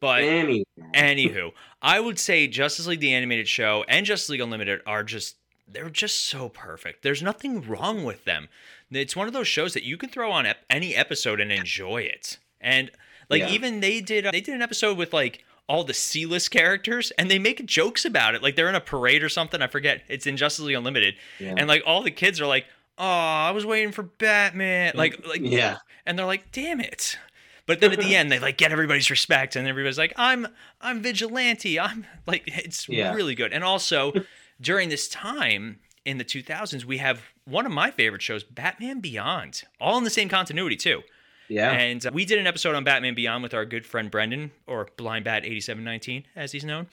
But 0.00 0.22
Anyway, 0.22 0.64
Anywho, 0.94 1.52
I 1.82 2.00
would 2.00 2.18
say 2.18 2.46
Justice 2.48 2.86
League 2.86 3.00
the 3.00 3.14
animated 3.14 3.48
show 3.48 3.84
and 3.88 4.04
Justice 4.06 4.28
League 4.30 4.40
Unlimited 4.40 4.80
are 4.86 5.02
just 5.02 5.36
they're 5.68 5.90
just 5.90 6.24
so 6.24 6.48
perfect. 6.48 7.02
There's 7.02 7.22
nothing 7.22 7.60
wrong 7.66 8.04
with 8.04 8.24
them. 8.24 8.48
It's 8.90 9.16
one 9.16 9.26
of 9.26 9.32
those 9.32 9.48
shows 9.48 9.74
that 9.74 9.82
you 9.82 9.96
can 9.96 10.08
throw 10.08 10.30
on 10.30 10.46
ep- 10.46 10.64
any 10.70 10.94
episode 10.94 11.40
and 11.40 11.50
enjoy 11.50 12.02
it. 12.02 12.38
And 12.60 12.90
like 13.28 13.40
Yeah. 13.40 13.50
even 13.50 13.80
they 13.80 14.00
did 14.00 14.26
uh, 14.26 14.30
they 14.30 14.40
did 14.40 14.54
an 14.54 14.62
episode 14.62 14.96
with 14.96 15.12
like 15.12 15.44
all 15.68 15.82
the 15.82 15.92
C-list 15.94 16.52
characters 16.52 17.10
and 17.18 17.28
they 17.28 17.40
make 17.40 17.66
jokes 17.66 18.04
about 18.04 18.36
it. 18.36 18.42
Like 18.42 18.54
they're 18.54 18.68
in 18.68 18.76
a 18.76 18.80
parade 18.80 19.24
or 19.24 19.28
something, 19.28 19.60
I 19.60 19.66
forget. 19.66 20.02
It's 20.08 20.26
in 20.26 20.36
Justice 20.36 20.64
League 20.64 20.76
Unlimited. 20.76 21.16
yeah. 21.40 21.54
And 21.56 21.66
like 21.66 21.82
all 21.84 22.02
the 22.02 22.12
kids 22.12 22.40
are 22.40 22.46
like, 22.46 22.66
"Oh, 22.96 23.04
I 23.04 23.50
was 23.50 23.66
waiting 23.66 23.90
for 23.90 24.04
Batman." 24.04 24.92
Like 24.94 25.26
like 25.26 25.40
yeah, 25.42 25.78
and 26.06 26.16
they're 26.16 26.24
like, 26.26 26.52
"Damn 26.52 26.80
it!" 26.80 27.18
But 27.66 27.80
then 27.80 27.92
at 27.92 27.98
the 27.98 28.14
end, 28.16 28.30
they 28.30 28.38
like 28.38 28.56
get 28.58 28.72
everybody's 28.72 29.10
respect, 29.10 29.56
and 29.56 29.66
everybody's 29.68 29.98
like, 29.98 30.12
"I'm 30.16 30.46
I'm 30.80 31.02
vigilante." 31.02 31.78
I'm 31.80 32.06
like, 32.26 32.44
it's 32.46 32.88
Yeah. 32.88 33.12
really 33.14 33.34
good. 33.34 33.52
And 33.52 33.64
also, 33.64 34.12
during 34.60 34.88
this 34.88 35.08
time 35.08 35.80
in 36.04 36.18
the 36.18 36.24
2000s, 36.24 36.84
we 36.84 36.98
have 36.98 37.20
one 37.44 37.66
of 37.66 37.72
my 37.72 37.90
favorite 37.90 38.22
shows, 38.22 38.44
Batman 38.44 39.00
Beyond, 39.00 39.62
all 39.80 39.98
in 39.98 40.04
the 40.04 40.10
same 40.10 40.28
continuity 40.28 40.76
too. 40.76 41.02
yeah. 41.48 41.72
And 41.72 42.04
uh, 42.06 42.10
we 42.12 42.24
did 42.24 42.38
an 42.38 42.46
episode 42.46 42.74
on 42.76 42.84
Batman 42.84 43.14
Beyond 43.14 43.42
with 43.42 43.54
our 43.54 43.64
good 43.64 43.84
friend 43.84 44.10
Brendan, 44.10 44.52
or 44.66 44.88
Blind 44.96 45.24
Bat 45.24 45.44
8719, 45.44 46.24
as 46.36 46.52
he's 46.52 46.64
known. 46.64 46.86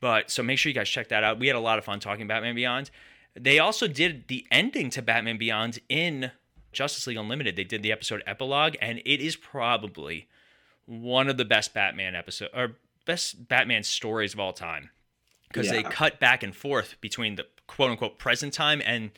But 0.00 0.30
so 0.30 0.42
make 0.42 0.58
sure 0.58 0.70
you 0.70 0.74
guys 0.74 0.88
check 0.88 1.08
that 1.08 1.22
out. 1.24 1.38
We 1.38 1.46
had 1.46 1.56
a 1.56 1.60
lot 1.60 1.78
of 1.78 1.84
fun 1.84 2.00
talking 2.00 2.26
Batman 2.26 2.54
Beyond. 2.54 2.90
They 3.38 3.58
also 3.58 3.86
did 3.86 4.28
the 4.28 4.46
ending 4.50 4.90
to 4.90 5.02
Batman 5.02 5.38
Beyond 5.38 5.78
in 5.88 6.30
Justice 6.76 7.06
League 7.06 7.16
Unlimited. 7.16 7.56
They 7.56 7.64
did 7.64 7.82
the 7.82 7.92
episode 7.92 8.22
epilogue, 8.26 8.76
and 8.80 8.98
it 9.04 9.20
is 9.20 9.34
probably 9.34 10.28
one 10.84 11.28
of 11.28 11.36
the 11.36 11.44
best 11.44 11.74
Batman 11.74 12.14
episode 12.14 12.50
or 12.54 12.76
best 13.06 13.48
Batman 13.48 13.82
stories 13.82 14.34
of 14.34 14.40
all 14.40 14.52
time 14.52 14.90
because 15.48 15.70
they 15.70 15.82
cut 15.82 16.20
back 16.20 16.42
and 16.42 16.54
forth 16.54 17.00
between 17.00 17.36
the 17.36 17.46
quote 17.66 17.90
unquote 17.90 18.18
present 18.18 18.52
time 18.52 18.82
and 18.84 19.10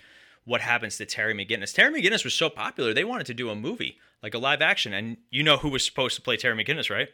what 0.44 0.61
happens 0.61 0.97
to 0.97 1.05
Terry 1.05 1.35
McGinnis. 1.35 1.75
Terry 1.75 1.92
McGinnis 2.01 2.25
was 2.25 2.33
so 2.33 2.49
popular 2.49 2.94
they 2.94 3.05
wanted 3.05 3.27
to 3.27 3.35
do 3.35 3.51
a 3.51 3.55
movie 3.55 3.99
like 4.23 4.35
a 4.35 4.38
live 4.38 4.62
action, 4.62 4.92
and 4.92 5.16
you 5.31 5.42
know 5.42 5.57
who 5.57 5.68
was 5.68 5.85
supposed 5.85 6.16
to 6.16 6.23
play 6.23 6.37
Terry 6.37 6.62
McGinnis, 6.62 6.90
right? 6.90 7.09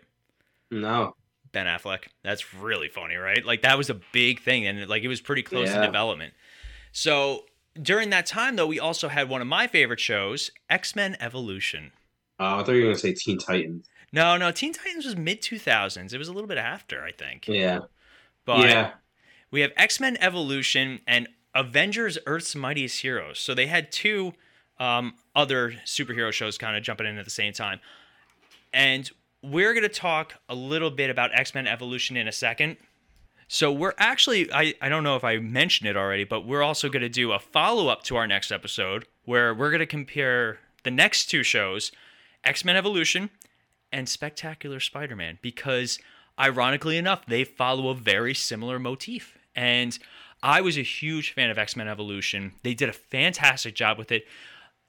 no, 0.71 1.15
Ben 1.53 1.67
Affleck. 1.67 2.05
That's 2.23 2.55
really 2.55 2.89
funny, 2.89 3.17
right? 3.17 3.45
Like 3.45 3.63
that 3.63 3.79
was 3.79 3.91
a 3.91 4.01
big 4.13 4.41
thing, 4.41 4.67
and 4.67 4.89
like 4.89 5.03
it 5.03 5.09
was 5.09 5.21
pretty 5.21 5.43
close 5.43 5.73
to 5.73 5.81
development. 5.81 6.35
So 6.93 7.45
during 7.81 8.11
that 8.11 8.27
time, 8.27 8.57
though, 8.57 8.67
we 8.67 8.79
also 8.81 9.09
had 9.09 9.29
one 9.29 9.41
of 9.41 9.47
my 9.47 9.67
favorite 9.67 10.01
shows, 10.01 10.51
X 10.71 10.95
Men 10.95 11.17
Evolution. 11.21 11.93
uh, 12.41 12.57
I 12.57 12.63
thought 12.63 12.73
you 12.73 12.83
were 12.83 12.89
gonna 12.89 12.99
say 12.99 13.13
Teen 13.15 13.39
Titans. 13.39 13.89
No, 14.13 14.37
no, 14.37 14.53
Teen 14.53 14.73
Titans 14.73 15.05
was 15.05 15.17
mid 15.17 15.43
two 15.43 15.59
thousands. 15.59 16.13
It 16.13 16.19
was 16.19 16.29
a 16.29 16.33
little 16.33 16.49
bit 16.49 16.59
after, 16.59 17.03
I 17.05 17.13
think. 17.13 17.49
Yeah, 17.49 17.81
But 18.45 18.69
yeah. 18.69 18.91
we 19.51 19.61
have 19.61 19.73
X 19.77 19.99
Men 20.01 20.17
Evolution 20.21 21.01
and 21.07 21.29
Avengers 21.55 22.19
Earth's 22.27 22.55
Mightiest 22.55 23.01
Heroes. 23.03 23.39
So 23.41 23.55
they 23.55 23.67
had 23.67 23.91
two 23.93 24.35
um, 24.79 25.15
other 25.37 25.73
superhero 25.85 26.33
shows 26.33 26.59
kind 26.59 26.77
of 26.77 26.83
jumping 26.83 27.07
in 27.07 27.19
at 27.19 27.25
the 27.25 27.31
same 27.31 27.53
time. 27.53 27.81
And 28.73 29.11
we're 29.43 29.73
going 29.73 29.85
to 29.85 29.89
talk 29.89 30.35
a 30.49 30.55
little 30.55 30.91
bit 30.91 31.11
about 31.11 31.31
X 31.33 31.55
Men 31.55 31.67
Evolution 31.67 32.17
in 32.17 32.27
a 32.27 32.33
second. 32.33 32.77
So 33.49 33.71
we're 33.71 33.95
actually, 33.99 34.53
I, 34.53 34.75
I 34.81 34.89
don't 34.89 35.05
know 35.05 35.17
if 35.17 35.25
I 35.25 35.39
mentioned 35.39 35.89
it 35.89 35.97
already, 35.97 36.25
but 36.25 36.47
we're 36.47 36.63
also 36.63 36.89
going 36.89 37.03
to 37.03 37.09
do 37.09 37.33
a 37.33 37.39
follow 37.39 37.89
up 37.89 38.03
to 38.05 38.17
our 38.17 38.27
next 38.27 38.51
episode 38.51 39.07
where 39.25 39.55
we're 39.55 39.71
going 39.71 39.81
to 39.81 39.87
compare 39.87 40.59
the 40.83 40.91
next 40.91 41.27
two 41.27 41.43
shows 41.43 41.93
X 42.43 42.65
Men 42.65 42.77
Evolution 42.77 43.31
and 43.93 44.09
Spectacular 44.09 44.81
Spider 44.81 45.17
Man 45.17 45.39
because, 45.43 45.99
ironically 46.39 46.97
enough, 46.97 47.27
they 47.27 47.45
follow 47.45 47.89
a 47.89 47.95
very 47.95 48.35
similar 48.35 48.79
motif. 48.79 49.37
And 49.55 49.99
I 50.43 50.61
was 50.61 50.77
a 50.77 50.83
huge 50.83 51.33
fan 51.33 51.51
of 51.51 51.59
X 51.59 51.77
Men 51.77 51.89
Evolution. 51.89 52.53
They 52.63 52.75
did 52.75 52.89
a 52.89 52.93
fantastic 52.93 53.75
job 53.75 53.99
with 53.99 54.13
it. 54.13 54.27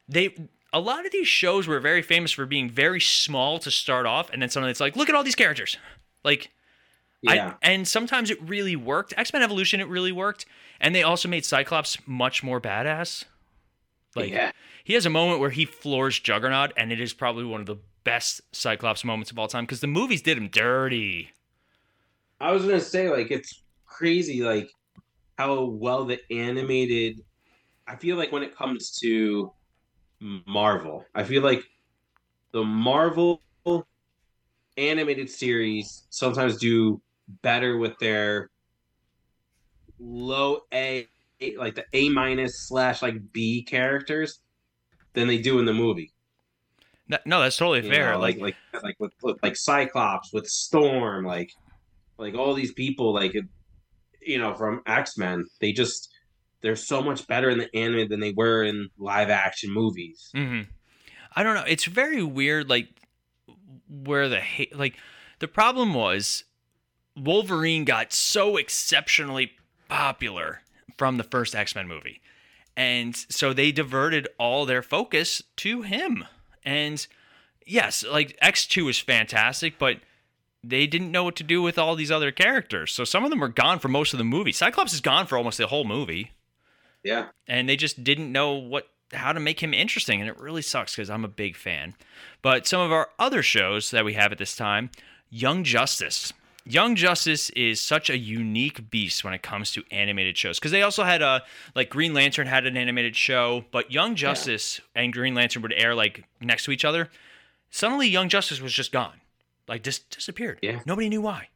They 0.08 0.36
a 0.74 0.80
lot 0.80 1.06
of 1.06 1.14
these 1.14 1.28
shows 1.28 1.68
were 1.68 1.80
very 1.80 2.02
famous 2.02 2.34
for 2.34 2.46
being 2.46 2.70
very 2.70 3.00
small 3.00 3.60
to 3.60 3.72
start 3.72 4.06
off, 4.06 4.30
and 4.32 4.42
then 4.42 4.50
suddenly 4.50 4.72
it's 4.72 4.82
like, 4.82 4.98
look 4.98 5.08
at 5.08 5.16
all 5.16 5.24
these 5.24 5.36
characters. 5.36 5.78
Like, 6.26 6.52
Yeah. 7.22 7.56
I, 7.62 7.72
and 7.72 7.88
sometimes 7.88 8.30
it 8.30 8.42
really 8.42 8.76
worked. 8.76 9.14
X 9.18 9.34
Men 9.34 9.42
Evolution, 9.42 9.80
it 9.80 9.88
really 9.88 10.12
worked, 10.12 10.46
and 10.80 10.94
they 10.94 11.04
also 11.04 11.28
made 11.28 11.46
Cyclops 11.46 11.98
much 12.08 12.44
more 12.44 12.62
badass. 12.62 13.26
Like, 14.16 14.32
yeah. 14.32 14.52
he 14.84 14.94
has 14.94 15.06
a 15.06 15.10
moment 15.10 15.40
where 15.40 15.50
he 15.50 15.66
floors 15.66 16.20
Juggernaut, 16.20 16.72
and 16.78 16.92
it 16.92 17.02
is 17.02 17.14
probably 17.14 17.44
one 17.44 17.60
of 17.60 17.66
the 17.66 17.78
best 18.06 18.42
Cyclops 18.54 19.04
moments 19.04 19.32
of 19.32 19.40
all 19.40 19.48
time 19.48 19.66
because 19.66 19.82
the 19.82 19.88
movies 19.88 20.22
did 20.22 20.38
him 20.38 20.48
dirty. 20.48 21.32
I 22.40 22.52
was 22.52 22.64
gonna 22.64 22.80
say 22.80 23.10
like 23.10 23.32
it's 23.32 23.64
crazy 23.86 24.44
like 24.44 24.70
how 25.38 25.66
well 25.66 26.06
the 26.06 26.20
animated. 26.32 27.22
I 27.88 27.96
feel 27.96 28.18
like 28.18 28.32
when 28.32 28.44
it 28.44 28.56
comes 28.56 28.92
to 29.02 29.52
Marvel, 30.20 31.06
I 31.14 31.24
feel 31.24 31.42
like 31.42 31.64
the 32.52 32.64
Marvel 32.64 33.42
animated 34.78 35.30
series 35.30 36.04
sometimes 36.10 36.58
do 36.58 37.02
better 37.28 37.78
with 37.78 37.98
their 38.00 38.50
low 40.00 40.62
A, 40.74 41.08
like 41.58 41.76
the 41.76 41.86
A 41.94 42.10
minus 42.10 42.68
slash 42.68 43.02
like 43.02 43.16
B 43.32 43.64
characters 43.64 44.40
than 45.14 45.28
they 45.28 45.38
do 45.38 45.60
in 45.60 45.66
the 45.66 45.74
movie. 45.74 46.12
No, 47.08 47.18
no, 47.26 47.42
that's 47.42 47.58
totally 47.58 47.82
You 47.82 47.90
fair. 47.90 48.14
know, 48.14 48.20
like, 48.20 48.38
like 48.38 48.58
like 48.74 48.84
like 48.84 48.96
with, 49.00 49.14
with 49.22 49.38
like 49.44 49.56
Cyclops, 49.56 50.34
with 50.34 50.48
Storm, 50.48 51.26
like 51.26 51.52
like 52.18 52.34
all 52.36 52.54
these 52.54 52.74
people, 52.74 53.14
like 53.14 53.36
you 54.22 54.38
know, 54.38 54.54
from 54.56 54.82
X 54.88 55.18
Men, 55.18 55.46
they 55.62 55.72
just 55.72 56.10
they're 56.62 56.76
so 56.76 57.02
much 57.02 57.28
better 57.28 57.50
in 57.50 57.60
the 57.60 57.74
anime 57.76 58.10
than 58.10 58.20
they 58.20 58.34
were 58.36 58.64
in 58.64 58.90
live 58.98 59.30
action 59.30 59.72
movies. 59.72 60.30
hmm 60.34 60.62
I 61.36 61.44
don't 61.44 61.56
know. 61.56 61.66
It's 61.68 61.86
very 61.86 62.24
weird, 62.24 62.70
like 62.70 62.88
where 63.90 64.30
the 64.30 64.40
hate, 64.40 64.76
like 64.76 64.96
the 65.40 65.48
problem 65.48 65.94
was 65.94 66.44
Wolverine 67.16 67.86
got 67.86 68.14
so 68.14 68.58
exceptionally 68.58 69.54
popular 69.88 70.62
from 70.98 71.18
the 71.18 71.24
first 71.24 71.56
X 71.56 71.76
Men 71.76 71.88
movie, 71.88 72.22
and 72.76 73.16
so 73.16 73.54
they 73.54 73.72
diverted 73.72 74.28
all 74.38 74.66
their 74.66 74.82
focus 74.82 75.42
to 75.58 75.82
him. 75.84 76.26
And 76.64 77.06
yes, 77.66 78.04
like 78.04 78.38
X 78.42 78.66
two 78.66 78.88
is 78.90 79.00
fantastic, 79.00 79.78
but 79.78 79.98
they 80.64 80.88
didn't 80.88 81.12
know 81.12 81.24
what 81.24 81.36
to 81.36 81.44
do 81.44 81.62
with 81.62 81.78
all 81.78 81.96
these 81.96 82.12
other 82.12 82.32
characters. 82.32 82.92
So 82.92 83.04
some 83.04 83.24
of 83.24 83.30
them 83.30 83.40
were 83.40 83.50
gone 83.50 83.80
for 83.80 83.88
most 83.88 84.14
of 84.14 84.18
the 84.18 84.24
movie. 84.24 84.52
Cyclops 84.52 84.94
is 84.94 85.02
gone 85.02 85.28
for 85.28 85.38
almost 85.38 85.58
the 85.60 85.68
whole 85.68 85.84
movie 85.86 86.32
Yeah, 87.04 87.28
and 87.48 87.70
they 87.70 87.76
just 87.76 88.04
didn't 88.04 88.32
know 88.32 88.54
what 88.54 88.88
how 89.14 89.32
to 89.32 89.40
make 89.40 89.62
him 89.62 89.74
interesting, 89.74 90.20
and 90.20 90.30
it 90.30 90.40
really 90.40 90.64
sucks 90.64 90.96
because 90.96 91.10
I'm 91.10 91.24
a 91.24 91.30
big 91.30 91.56
fan. 91.56 91.94
But 92.42 92.66
some 92.66 92.82
of 92.82 92.92
our 92.92 93.10
other 93.20 93.44
shows 93.44 93.92
that 93.92 94.04
we 94.04 94.14
have 94.16 94.32
at 94.32 94.40
this 94.40 94.56
time, 94.56 94.90
Young 95.30 95.64
Justice. 95.64 96.34
Young 96.68 96.96
Justice 96.96 97.52
is 97.52 97.80
such 97.80 98.10
a 98.10 98.18
unique 98.18 98.90
beast 98.90 99.24
when 99.24 99.34
it 99.36 99.44
comes 99.44 99.72
to 99.74 99.84
animated 99.92 100.36
shows 100.36 100.58
because 100.58 100.72
they 100.72 100.82
also 100.82 101.04
had 101.04 101.22
a 101.22 101.44
like 101.76 101.90
Green 101.92 102.14
Lantern 102.14 102.48
had 102.48 102.66
an 102.66 102.76
animated 102.76 103.16
show, 103.16 103.66
but 103.72 103.92
Young 103.92 104.16
Justice 104.16 104.82
and 104.96 105.14
Green 105.14 105.36
Lantern 105.36 105.62
would 105.62 105.74
air 105.74 105.94
like 105.94 106.24
next 106.42 106.66
to 106.66 106.72
each 106.72 106.84
other. 106.84 107.10
Suddenly, 107.70 108.08
Young 108.08 108.30
Justice 108.30 108.62
was 108.62 108.74
just 108.74 108.92
gone, 108.92 109.22
like 109.68 109.84
just 109.84 110.10
disappeared. 110.10 110.58
Yeah. 110.64 110.80
nobody 110.86 111.08
knew 111.10 111.22
why. 111.22 111.50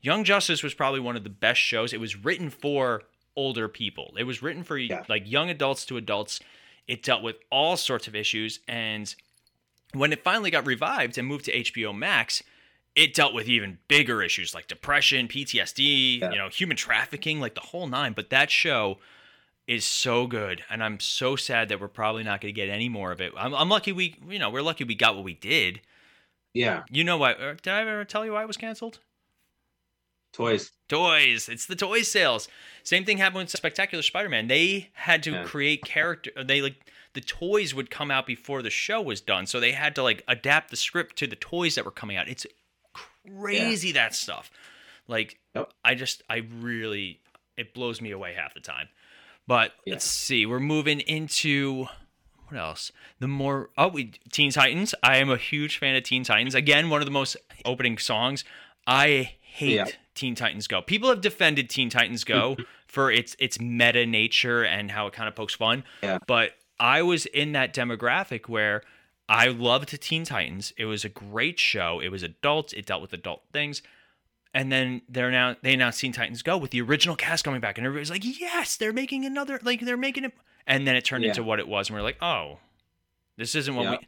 Young 0.00 0.22
Justice 0.22 0.62
was 0.62 0.74
probably 0.74 1.00
one 1.00 1.16
of 1.16 1.24
the 1.24 1.30
best 1.30 1.60
shows. 1.60 1.92
It 1.92 2.00
was 2.00 2.14
written 2.24 2.48
for 2.50 3.02
older 3.34 3.68
people. 3.68 4.14
It 4.16 4.24
was 4.24 4.40
written 4.42 4.62
for 4.62 4.78
Yeah. 4.78 5.02
like 5.08 5.28
young 5.28 5.50
adults 5.50 5.84
to 5.86 5.96
adults. 5.96 6.38
It 6.86 7.02
dealt 7.02 7.22
with 7.22 7.36
all 7.50 7.76
sorts 7.76 8.06
of 8.06 8.14
issues 8.14 8.60
and 8.68 9.12
when 9.94 10.12
it 10.12 10.22
finally 10.22 10.50
got 10.50 10.66
revived 10.66 11.18
and 11.18 11.26
moved 11.26 11.46
to 11.46 11.52
HBO 11.52 11.92
Max, 11.96 12.42
it 12.96 13.12
dealt 13.14 13.34
with 13.34 13.48
even 13.48 13.78
bigger 13.88 14.22
issues 14.22 14.54
like 14.54 14.68
depression, 14.68 15.26
PTSD, 15.28 16.20
Yeah. 16.20 16.30
you 16.30 16.38
know, 16.38 16.48
human 16.48 16.76
trafficking, 16.76 17.40
like 17.40 17.54
the 17.54 17.60
whole 17.60 17.86
nine. 17.88 18.12
But 18.12 18.30
that 18.30 18.50
show 18.50 18.98
is 19.66 19.84
so 19.84 20.26
good, 20.26 20.62
and 20.70 20.82
I'm 20.84 21.00
so 21.00 21.36
sad 21.36 21.68
that 21.70 21.80
we're 21.80 21.88
probably 21.88 22.22
not 22.22 22.40
going 22.40 22.54
to 22.54 22.60
get 22.60 22.68
any 22.68 22.88
more 22.88 23.10
of 23.12 23.20
it. 23.20 23.32
I'm, 23.36 23.54
I'm 23.54 23.68
lucky 23.68 23.92
we, 23.92 24.16
you 24.28 24.38
know, 24.38 24.50
we're 24.50 24.62
lucky 24.62 24.84
we 24.84 24.94
got 24.94 25.14
what 25.16 25.24
we 25.24 25.34
did. 25.34 25.80
Yeah, 26.52 26.84
You 26.90 27.02
know 27.02 27.16
why? 27.16 27.32
uh, 27.32 27.54
Did 27.62 27.72
I 27.72 27.80
ever 27.80 28.04
tell 28.04 28.24
you 28.24 28.32
why 28.32 28.42
it 28.42 28.46
was 28.46 28.56
canceled? 28.56 29.00
toys. 30.32 30.72
Toys. 30.88 31.48
It's 31.48 31.66
the 31.66 31.76
toy 31.76 32.02
sales. 32.02 32.48
Same 32.82 33.04
thing 33.04 33.18
happened 33.18 33.44
with 33.44 33.50
Spectacular 33.50 34.02
Spider-Man. 34.02 34.48
They 34.48 34.90
had 34.94 35.22
to 35.24 35.30
Yeah. 35.32 35.44
create 35.44 35.84
character. 35.84 36.30
They 36.42 36.60
like 36.60 36.90
the 37.14 37.20
toys 37.20 37.72
would 37.74 37.90
come 37.90 38.10
out 38.10 38.26
before 38.26 38.60
the 38.60 38.70
show 38.70 39.00
was 39.00 39.20
done, 39.20 39.46
so 39.46 39.60
they 39.60 39.72
had 39.72 39.94
to 39.94 40.02
like 40.02 40.24
adapt 40.26 40.70
the 40.70 40.76
script 40.76 41.16
to 41.16 41.26
the 41.28 41.36
toys 41.36 41.76
that 41.76 41.84
were 41.84 41.90
coming 41.92 42.16
out. 42.16 42.28
It's 42.28 42.44
crazy 43.38 43.92
that 43.92 44.14
stuff. 44.14 44.50
Like 45.08 45.38
Yep. 45.54 45.72
I 45.84 45.94
just 45.94 46.22
I 46.28 46.38
really 46.60 47.20
it 47.56 47.74
blows 47.74 48.00
me 48.00 48.10
away 48.10 48.34
half 48.34 48.54
the 48.54 48.60
time. 48.60 48.88
But 49.46 49.72
Yeah. 49.84 49.94
let's 49.94 50.04
see. 50.04 50.46
We're 50.46 50.60
moving 50.60 51.00
into 51.00 51.86
what 52.48 52.58
else? 52.58 52.92
The 53.20 53.28
more 53.28 53.70
oh 53.78 53.88
we 53.88 54.12
Teen 54.32 54.50
Titans. 54.50 54.94
I 55.02 55.16
am 55.18 55.30
a 55.30 55.36
huge 55.36 55.78
fan 55.78 55.94
of 55.96 56.02
Teen 56.04 56.24
Titans. 56.24 56.54
Again, 56.54 56.90
one 56.90 57.00
of 57.00 57.06
the 57.06 57.12
most 57.12 57.36
opening 57.64 57.98
songs. 57.98 58.44
I 58.86 59.34
hate 59.40 59.74
Yeah. 59.76 59.86
Teen 60.14 60.34
Titans 60.34 60.66
Go. 60.66 60.80
People 60.82 61.08
have 61.10 61.20
defended 61.20 61.68
Teen 61.70 61.90
Titans 61.90 62.24
Go 62.24 62.56
for 62.86 63.10
its 63.10 63.34
its 63.38 63.60
meta 63.60 64.06
nature 64.06 64.62
and 64.64 64.90
how 64.90 65.06
it 65.06 65.12
kind 65.12 65.28
of 65.28 65.34
pokes 65.34 65.54
fun. 65.54 65.84
Yeah. 66.02 66.18
But 66.26 66.52
I 66.78 67.02
was 67.02 67.26
in 67.26 67.52
that 67.52 67.74
demographic 67.74 68.48
where 68.48 68.82
I 69.28 69.48
loved 69.48 70.00
Teen 70.02 70.24
Titans. 70.24 70.72
It 70.76 70.84
was 70.84 71.04
a 71.04 71.08
great 71.08 71.58
show. 71.58 72.00
It 72.00 72.08
was 72.10 72.22
adults. 72.22 72.72
It 72.72 72.86
dealt 72.86 73.00
with 73.02 73.12
adult 73.12 73.42
things. 73.52 73.80
And 74.52 74.70
then 74.70 75.02
they're 75.08 75.30
now 75.30 75.56
they 75.62 75.72
announced 75.74 76.00
Teen 76.00 76.12
Titans 76.12 76.42
Go 76.42 76.56
with 76.56 76.70
the 76.70 76.80
original 76.80 77.16
cast 77.16 77.44
coming 77.44 77.60
back, 77.60 77.76
and 77.78 77.86
everybody's 77.86 78.10
like, 78.10 78.22
"Yes, 78.24 78.76
they're 78.76 78.92
making 78.92 79.24
another 79.24 79.58
like 79.62 79.80
they're 79.80 79.96
making 79.96 80.24
it." 80.24 80.32
And 80.66 80.86
then 80.86 80.94
it 80.94 81.04
turned 81.04 81.24
Yeah. 81.24 81.30
into 81.30 81.42
what 81.42 81.58
it 81.58 81.66
was, 81.66 81.88
and 81.88 81.96
we're 81.96 82.02
like, 82.02 82.22
"Oh, 82.22 82.60
this 83.36 83.54
isn't 83.56 83.74
what 83.74 83.82
Yeah. 83.84 83.90
we 83.92 83.98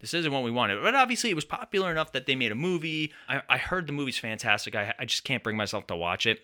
this 0.00 0.12
isn't 0.14 0.32
what 0.32 0.42
we 0.42 0.50
wanted." 0.50 0.82
But 0.82 0.94
obviously, 0.96 1.30
it 1.30 1.34
was 1.34 1.44
popular 1.44 1.92
enough 1.92 2.10
that 2.12 2.26
they 2.26 2.34
made 2.34 2.50
a 2.50 2.56
movie. 2.56 3.12
I, 3.28 3.42
I 3.48 3.58
heard 3.58 3.86
the 3.86 3.92
movie's 3.92 4.18
fantastic. 4.18 4.74
I 4.74 4.94
I 4.98 5.04
just 5.04 5.22
can't 5.22 5.44
bring 5.44 5.56
myself 5.56 5.86
to 5.88 5.96
watch 5.96 6.26
it. 6.26 6.42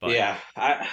But 0.00 0.10
yeah, 0.10 0.38
I 0.56 0.88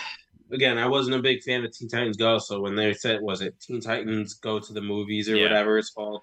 again, 0.52 0.78
I 0.78 0.88
wasn't 0.88 1.16
a 1.16 1.22
big 1.22 1.42
fan 1.44 1.64
of 1.64 1.72
Teen 1.72 1.88
Titans 1.90 2.18
Go. 2.18 2.38
So 2.40 2.60
when 2.62 2.76
they 2.76 2.94
said, 2.94 3.22
"Was 3.22 3.42
it 3.42 3.60
Teen 3.60 3.82
Titans 3.82 4.34
Go 4.36 4.60
to 4.60 4.74
the 4.74 4.82
movies 4.82 5.30
or 5.30 5.36
Yeah. 5.36 5.44
whatever 5.44 5.78
it's 5.78 5.90
called?" 5.92 6.22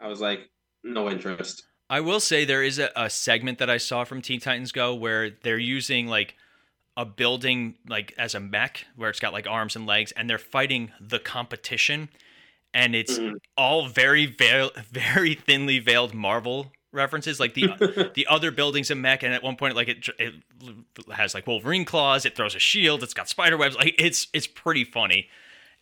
I 0.00 0.08
was 0.08 0.20
like, 0.20 0.50
no 0.82 1.08
interest. 1.10 1.64
I 1.88 2.00
will 2.00 2.20
say 2.20 2.44
there 2.44 2.62
is 2.62 2.78
a, 2.78 2.90
a 2.96 3.08
segment 3.10 3.58
that 3.58 3.70
I 3.70 3.76
saw 3.76 4.04
from 4.04 4.22
Teen 4.22 4.40
Titans 4.40 4.72
Go 4.72 4.94
where 4.94 5.30
they're 5.30 5.58
using 5.58 6.06
like 6.08 6.34
a 6.96 7.04
building 7.04 7.76
like 7.88 8.12
as 8.18 8.34
a 8.34 8.40
mech 8.40 8.84
where 8.96 9.08
it's 9.10 9.20
got 9.20 9.32
like 9.32 9.46
arms 9.46 9.76
and 9.76 9.86
legs 9.86 10.12
and 10.12 10.28
they're 10.28 10.38
fighting 10.38 10.92
the 11.00 11.18
competition 11.18 12.08
and 12.74 12.94
it's 12.94 13.18
Mhm. 13.18 13.34
all 13.56 13.86
very 13.88 14.26
veil, 14.26 14.70
very 14.90 15.34
thinly 15.34 15.78
veiled 15.78 16.14
Marvel 16.14 16.72
references 16.92 17.40
like 17.40 17.54
the 17.54 18.10
the 18.14 18.26
other 18.28 18.50
building's 18.50 18.90
in 18.90 19.00
mech 19.00 19.22
and 19.22 19.32
at 19.34 19.42
one 19.42 19.56
point 19.56 19.74
like 19.74 19.88
it 19.88 20.06
it 20.18 20.34
has 21.14 21.34
like 21.34 21.46
Wolverine 21.46 21.84
claws 21.84 22.24
it 22.26 22.36
throws 22.36 22.54
a 22.54 22.58
shield 22.58 23.02
it's 23.02 23.14
got 23.14 23.28
spider 23.28 23.56
webs 23.56 23.74
like 23.76 23.94
it's 23.98 24.26
it's 24.32 24.46
pretty 24.46 24.84
funny 24.84 25.28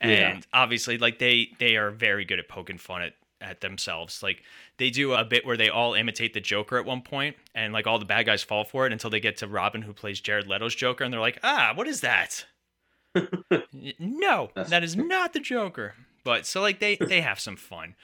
and 0.01 0.11
Yeah. 0.11 0.41
obviously 0.63 0.99
like 0.99 1.19
they 1.19 1.51
they 1.59 1.77
are 1.77 1.91
very 1.91 2.25
good 2.25 2.39
at 2.39 2.49
poking 2.49 2.79
fun 2.79 3.03
at 3.03 3.15
at 3.43 3.61
themselves 3.63 4.23
like 4.23 4.43
they 4.77 4.91
do 4.91 5.13
a 5.15 5.25
bit 5.25 5.45
where 5.47 5.57
they 5.57 5.69
all 5.69 5.95
imitate 5.95 6.33
the 6.35 6.41
Joker 6.41 6.79
at 6.79 6.85
one 6.87 7.03
point, 7.03 7.37
and 7.55 7.73
like 7.73 7.87
all 7.87 7.99
the 7.99 8.05
bad 8.07 8.25
guys 8.25 8.43
fall 8.43 8.65
for 8.65 8.87
it 8.87 8.93
until 8.93 9.11
they 9.11 9.21
get 9.21 9.37
to 9.39 9.47
Robin, 9.47 9.83
who 9.83 9.93
plays 9.93 10.19
Jared 10.21 10.47
Leto's 10.47 10.75
Joker, 10.75 11.05
and 11.05 11.13
they're 11.13 11.21
like, 11.21 11.39
"Ah, 11.43 11.73
what 11.75 11.87
is 11.87 12.01
that?" 12.01 12.47
No, 13.99 14.51
That's 14.55 14.71
that 14.71 14.83
is 14.85 14.97
not 14.97 15.33
the 15.33 15.41
Joker. 15.41 15.95
But 16.25 16.47
so 16.47 16.61
like 16.61 16.81
they 16.81 16.97
they 16.97 17.21
have 17.21 17.41
some 17.41 17.57
fun. 17.57 17.95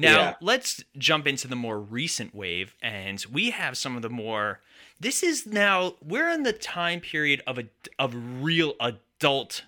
Now 0.00 0.16
Yeah. 0.18 0.34
let's 0.40 0.84
jump 0.96 1.26
into 1.26 1.48
the 1.48 1.56
more 1.56 1.80
recent 1.80 2.32
wave, 2.34 2.74
and 2.80 3.24
we 3.32 3.50
have 3.50 3.76
some 3.76 3.96
of 3.96 4.02
the 4.02 4.08
more. 4.08 4.60
This 5.00 5.22
is 5.24 5.44
now 5.44 5.96
we're 6.00 6.28
in 6.30 6.44
the 6.44 6.52
time 6.52 7.00
period 7.00 7.42
of 7.48 7.58
a 7.58 7.64
of 7.98 8.14
real 8.42 8.74
adult 8.80 9.64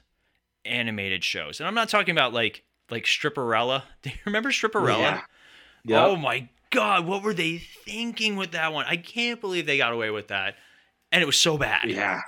animated 0.64 1.24
shows, 1.24 1.58
and 1.60 1.66
I'm 1.66 1.74
not 1.74 1.88
talking 1.88 2.12
about 2.12 2.32
like 2.32 2.62
like 2.90 3.04
Stripperella. 3.04 3.82
Do 4.02 4.10
you 4.10 4.16
remember 4.24 4.50
Stripperella? 4.50 4.98
Yeah. 4.98 5.20
Yep. 5.84 6.00
Oh 6.08 6.16
my 6.16 6.48
god, 6.70 7.06
what 7.06 7.22
were 7.22 7.34
they 7.34 7.58
thinking 7.58 8.36
with 8.36 8.52
that 8.52 8.72
one? 8.72 8.84
I 8.88 8.96
can't 8.96 9.40
believe 9.40 9.66
they 9.66 9.78
got 9.78 9.92
away 9.92 10.10
with 10.10 10.28
that. 10.28 10.56
And 11.10 11.20
it 11.22 11.26
was 11.26 11.36
so 11.36 11.58
bad. 11.58 11.90
yeah. 11.90 12.20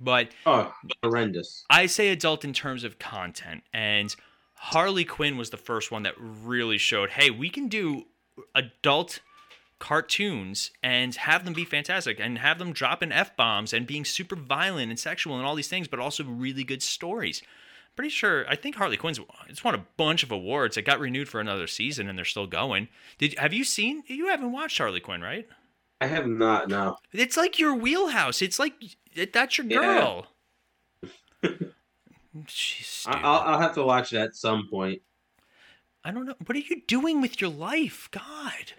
But 0.00 0.28
Oh, 0.46 0.72
horrendous. 1.02 1.64
I 1.68 1.86
say 1.86 2.10
adult 2.10 2.44
in 2.44 2.52
terms 2.52 2.84
of 2.84 2.98
content. 3.00 3.64
And 3.74 4.14
Harley 4.64 5.06
Quinn 5.06 5.38
was 5.38 5.48
the 5.48 5.56
first 5.56 5.90
one 5.90 6.02
that 6.02 6.14
really 6.18 6.76
showed 6.76 7.10
hey, 7.10 7.30
we 7.30 7.48
can 7.48 7.68
do 7.68 8.04
adult 8.54 9.20
cartoons 9.78 10.70
and 10.82 11.14
have 11.14 11.46
them 11.46 11.54
be 11.54 11.64
fantastic 11.64 12.20
and 12.20 12.36
have 12.38 12.58
them 12.58 12.72
dropping 12.72 13.10
F 13.10 13.34
bombs 13.36 13.72
and 13.72 13.86
being 13.86 14.04
super 14.04 14.36
violent 14.36 14.90
and 14.90 15.00
sexual 15.00 15.38
and 15.38 15.46
all 15.46 15.54
these 15.54 15.68
things, 15.68 15.88
but 15.88 15.98
also 15.98 16.24
really 16.24 16.62
good 16.62 16.82
stories. 16.82 17.42
Pretty 17.96 18.10
sure 18.10 18.46
I 18.48 18.54
think 18.54 18.76
Harley 18.76 18.98
Quinn's 18.98 19.18
it's 19.48 19.64
won 19.64 19.74
a 19.74 19.86
bunch 19.96 20.22
of 20.22 20.30
awards. 20.30 20.76
It 20.76 20.82
got 20.82 21.00
renewed 21.00 21.28
for 21.28 21.40
another 21.40 21.66
season 21.66 22.06
and 22.06 22.18
they're 22.18 22.26
still 22.26 22.46
going. 22.46 22.88
Did 23.16 23.38
have 23.38 23.54
you 23.54 23.64
seen 23.64 24.02
you 24.08 24.28
haven't 24.28 24.52
watched 24.52 24.76
Harley 24.76 25.00
Quinn, 25.00 25.22
right? 25.22 25.48
I 26.02 26.06
have 26.06 26.26
not. 26.26 26.68
No. 26.68 26.96
It's 27.12 27.38
like 27.38 27.58
your 27.58 27.74
wheelhouse. 27.74 28.42
It's 28.42 28.58
like 28.58 28.74
that's 29.32 29.56
your 29.56 29.66
Yeah. 29.66 30.22
She's 32.46 33.04
I, 33.08 33.20
I'll, 33.20 33.40
I'll 33.40 33.60
have 33.60 33.74
to 33.74 33.82
watch 33.82 34.12
it 34.12 34.18
at 34.18 34.34
some 34.34 34.68
point. 34.70 35.02
I 36.04 36.12
don't 36.12 36.26
know. 36.26 36.34
What 36.46 36.56
are 36.56 36.60
you 36.60 36.82
doing 36.86 37.20
with 37.20 37.40
your 37.40 37.50
life? 37.50 38.08
God. 38.10 38.72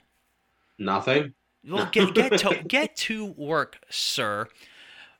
Nothing. 0.80 1.34
Well, 1.68 1.88
get 1.92 2.14
get 2.14 2.40
to 2.40 2.64
get 2.68 2.96
to 2.98 3.26
work, 3.26 3.78
sir. 3.90 4.48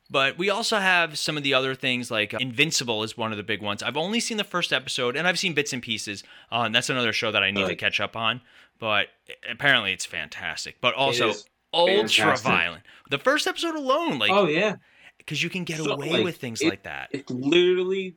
But 0.10 0.38
we 0.38 0.50
also 0.50 0.78
have 0.78 1.18
some 1.18 1.38
of 1.38 1.44
the 1.44 1.54
other 1.54 1.74
things 1.74 2.12
like 2.12 2.34
Invincible 2.34 3.04
is 3.04 3.16
one 3.16 3.32
of 3.32 3.38
the 3.38 3.44
big 3.44 3.62
ones. 3.62 3.82
I've 3.82 3.96
only 3.96 4.20
seen 4.20 4.36
the 4.36 4.44
first 4.44 4.74
episode 4.74 5.16
and 5.16 5.26
I've 5.26 5.40
seen 5.40 5.54
bits 5.54 5.72
and 5.72 5.82
pieces. 5.82 6.24
Uh, 6.52 6.64
and 6.66 6.76
that's 6.76 6.90
another 6.90 7.14
show 7.14 7.32
that 7.32 7.44
I 7.44 7.52
need 7.52 7.68
to 7.68 7.78
catch 7.78 8.02
up 8.02 8.18
on. 8.18 8.42
But 8.78 9.08
apparently 9.50 9.94
it's 9.94 10.06
fantastic. 10.06 10.82
But 10.82 10.96
also 10.96 11.32
ultra 11.74 12.26
fantastic. 12.26 12.46
violent. 12.46 12.84
The 13.10 13.20
first 13.20 13.48
episode 13.48 13.76
alone, 13.76 14.20
like, 14.20 14.32
oh 14.32 14.48
yeah. 14.48 14.76
Because 15.26 15.42
you 15.42 15.50
can 15.50 15.64
get 15.64 15.78
So, 15.78 15.92
away 15.92 16.10
like, 16.12 16.24
with 16.24 16.38
things 16.38 16.62
it- 16.62 16.70
like 16.70 16.84
that. 16.84 17.10
It's 17.12 17.30
literally 17.32 18.16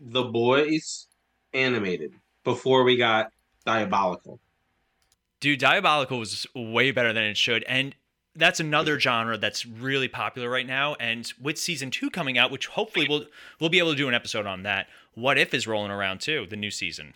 the 0.00 0.22
boys 0.24 1.06
animated 1.52 2.12
before 2.44 2.84
we 2.84 2.96
got 2.96 3.32
diabolical. 3.66 4.40
Dude, 5.40 5.58
Diabolical 5.60 6.18
was 6.18 6.46
way 6.54 6.90
better 6.90 7.12
than 7.12 7.24
it 7.24 7.36
should. 7.36 7.62
And 7.64 7.94
that's 8.34 8.58
another 8.60 8.98
genre 8.98 9.38
that's 9.38 9.64
really 9.66 10.08
popular 10.08 10.50
right 10.50 10.66
now. 10.66 10.94
And 11.00 11.32
with 11.40 11.58
season 11.58 11.90
two 11.90 12.10
coming 12.10 12.36
out, 12.36 12.50
which 12.50 12.66
hopefully 12.66 13.06
we'll 13.08 13.26
we'll 13.60 13.70
be 13.70 13.78
able 13.78 13.92
to 13.92 13.96
do 13.96 14.08
an 14.08 14.14
episode 14.14 14.46
on 14.46 14.62
that. 14.64 14.88
What 15.14 15.38
if 15.38 15.54
is 15.54 15.66
rolling 15.66 15.90
around 15.92 16.20
too, 16.20 16.46
the 16.50 16.56
new 16.56 16.70
season. 16.72 17.14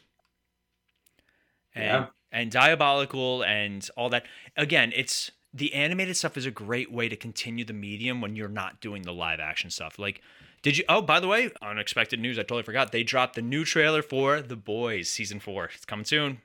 And 1.75 1.85
Yeah. 1.85 2.07
and 2.31 2.51
Diabolical 2.51 3.43
and 3.45 3.89
all 3.97 4.09
that. 4.11 4.25
Again, 4.57 4.93
it's 4.95 5.31
the 5.55 5.75
animated 5.75 6.17
stuff 6.17 6.37
is 6.37 6.47
a 6.47 6.51
great 6.51 6.91
way 6.91 7.09
to 7.09 7.17
continue 7.17 7.65
the 7.65 7.73
medium 7.73 8.21
when 8.21 8.37
you're 8.37 8.49
not 8.49 8.81
doing 8.81 9.03
the 9.03 9.13
live 9.13 9.41
action 9.41 9.71
stuff. 9.71 9.99
Like 9.99 10.21
did 10.63 10.79
you 10.79 10.85
oh 10.89 11.03
by 11.03 11.21
the 11.21 11.29
way, 11.29 11.51
unexpected 11.61 12.21
news, 12.21 12.39
I 12.39 12.43
totally 12.43 12.63
forgot. 12.63 12.93
They 12.93 13.03
dropped 13.03 13.35
the 13.35 13.43
new 13.43 13.65
trailer 13.65 14.03
for 14.03 14.41
The 14.41 14.57
Boys 14.57 15.11
season 15.11 15.41
four. 15.41 15.71
It's 15.75 15.85
coming 15.85 16.05
soon. 16.05 16.41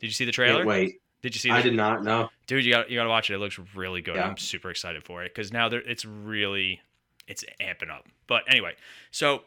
Did 0.00 0.06
you 0.06 0.12
see 0.12 0.24
the 0.24 0.32
trailer? 0.32 0.58
Can't 0.58 0.68
wait. 0.68 1.00
Did 1.22 1.34
you 1.34 1.38
see? 1.38 1.50
I 1.50 1.62
did 1.62 1.74
not 1.74 2.02
know. 2.02 2.28
dude. 2.48 2.64
You 2.64 2.72
got 2.72 2.90
you 2.90 2.96
got 2.98 3.04
to 3.04 3.08
watch 3.10 3.30
it. 3.30 3.34
It 3.34 3.38
looks 3.38 3.58
really 3.76 4.02
good. 4.02 4.16
Yeah. 4.16 4.26
I'm 4.26 4.36
super 4.36 4.70
excited 4.70 5.04
for 5.04 5.22
it 5.22 5.32
because 5.32 5.52
now 5.52 5.68
it's 5.70 6.04
really 6.04 6.80
it's 7.28 7.44
amping 7.60 7.90
up. 7.90 8.06
But 8.26 8.42
anyway, 8.48 8.74
so 9.12 9.42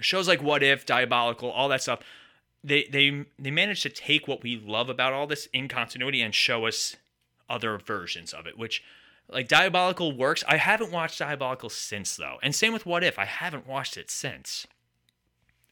shows 0.00 0.28
like 0.28 0.42
What 0.42 0.62
If, 0.62 0.84
Diabolical, 0.84 1.50
all 1.50 1.68
that 1.70 1.82
stuff. 1.82 2.00
They 2.62 2.84
they 2.90 3.24
they 3.38 3.50
managed 3.50 3.82
to 3.84 3.88
take 3.88 4.28
what 4.28 4.42
we 4.42 4.56
love 4.56 4.90
about 4.90 5.14
all 5.14 5.26
this 5.26 5.48
in 5.54 5.68
continuity 5.68 6.20
and 6.20 6.34
show 6.34 6.66
us 6.66 6.96
other 7.48 7.78
versions 7.78 8.32
of 8.32 8.46
it, 8.46 8.58
which 8.58 8.82
like 9.28 9.48
Diabolical 9.48 10.16
works. 10.16 10.44
I 10.48 10.56
haven't 10.58 10.92
watched 10.92 11.18
Diabolical 11.18 11.70
since 11.70 12.16
though, 12.16 12.36
and 12.42 12.54
same 12.54 12.72
with 12.72 12.86
What 12.86 13.04
If. 13.04 13.18
I 13.18 13.24
haven't 13.24 13.66
watched 13.66 13.96
it 13.96 14.10
since. 14.10 14.66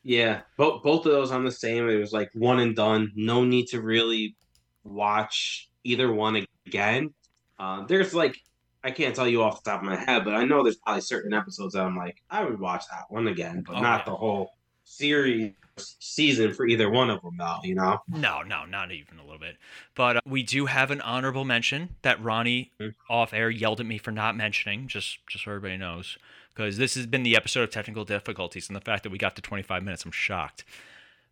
Yeah, 0.02 0.42
both 0.56 0.82
both 0.82 1.06
of 1.06 1.12
those 1.12 1.30
on 1.30 1.44
the 1.44 1.50
same. 1.52 1.88
It 1.88 1.96
was 1.96 2.12
like 2.12 2.30
one 2.34 2.58
and 2.60 2.74
done. 2.74 3.12
No 3.14 3.44
need 3.44 3.66
to 3.68 3.80
really 3.80 4.36
watch 4.84 5.68
either 5.84 6.12
one 6.12 6.44
again. 6.66 7.14
Uh, 7.58 7.84
there's 7.86 8.12
like 8.14 8.36
I 8.82 8.90
can't 8.90 9.14
tell 9.14 9.28
you 9.28 9.42
off 9.42 9.62
the 9.62 9.70
top 9.70 9.80
of 9.80 9.86
my 9.86 9.96
head, 9.96 10.24
but 10.24 10.34
I 10.34 10.44
know 10.44 10.62
there's 10.64 10.76
probably 10.78 11.02
certain 11.02 11.32
episodes 11.32 11.74
that 11.74 11.84
I'm 11.84 11.96
like 11.96 12.16
I 12.30 12.44
would 12.44 12.58
watch 12.58 12.84
that 12.90 13.04
one 13.10 13.28
again, 13.28 13.62
but 13.66 13.76
Oh, 13.76 13.80
not 13.80 14.00
yeah. 14.00 14.04
the 14.06 14.16
whole 14.16 14.50
series 14.84 15.52
season 15.78 16.52
for 16.54 16.66
either 16.66 16.88
one 16.90 17.10
of 17.10 17.22
them. 17.22 17.36
Though 17.38 17.58
you 17.64 17.74
know. 17.74 18.02
No, 18.08 18.42
no, 18.42 18.64
not 18.64 18.92
even 18.92 19.18
a 19.18 19.22
little 19.22 19.38
bit. 19.38 19.56
But 19.94 20.16
uh, 20.18 20.20
we 20.26 20.42
do 20.42 20.66
have 20.66 20.90
an 20.90 21.00
honorable 21.00 21.44
mention 21.44 21.96
that 22.02 22.22
Ronnie 22.22 22.70
Mhm. 22.80 22.94
off 23.08 23.32
air 23.32 23.50
yelled 23.50 23.80
at 23.80 23.86
me 23.86 23.98
for 23.98 24.10
not 24.10 24.36
mentioning, 24.36 24.88
just 24.88 25.18
just 25.26 25.44
so 25.44 25.50
everybody 25.50 25.76
knows, 25.76 26.18
because 26.54 26.76
this 26.76 26.94
has 26.94 27.06
been 27.06 27.22
the 27.22 27.36
episode 27.36 27.62
of 27.62 27.70
technical 27.70 28.04
difficulties, 28.04 28.68
and 28.68 28.76
the 28.76 28.80
fact 28.80 29.02
that 29.04 29.10
we 29.10 29.18
got 29.18 29.34
to 29.36 29.42
25 29.42 29.82
minutes, 29.82 30.04
I'm 30.04 30.10
shocked. 30.12 30.64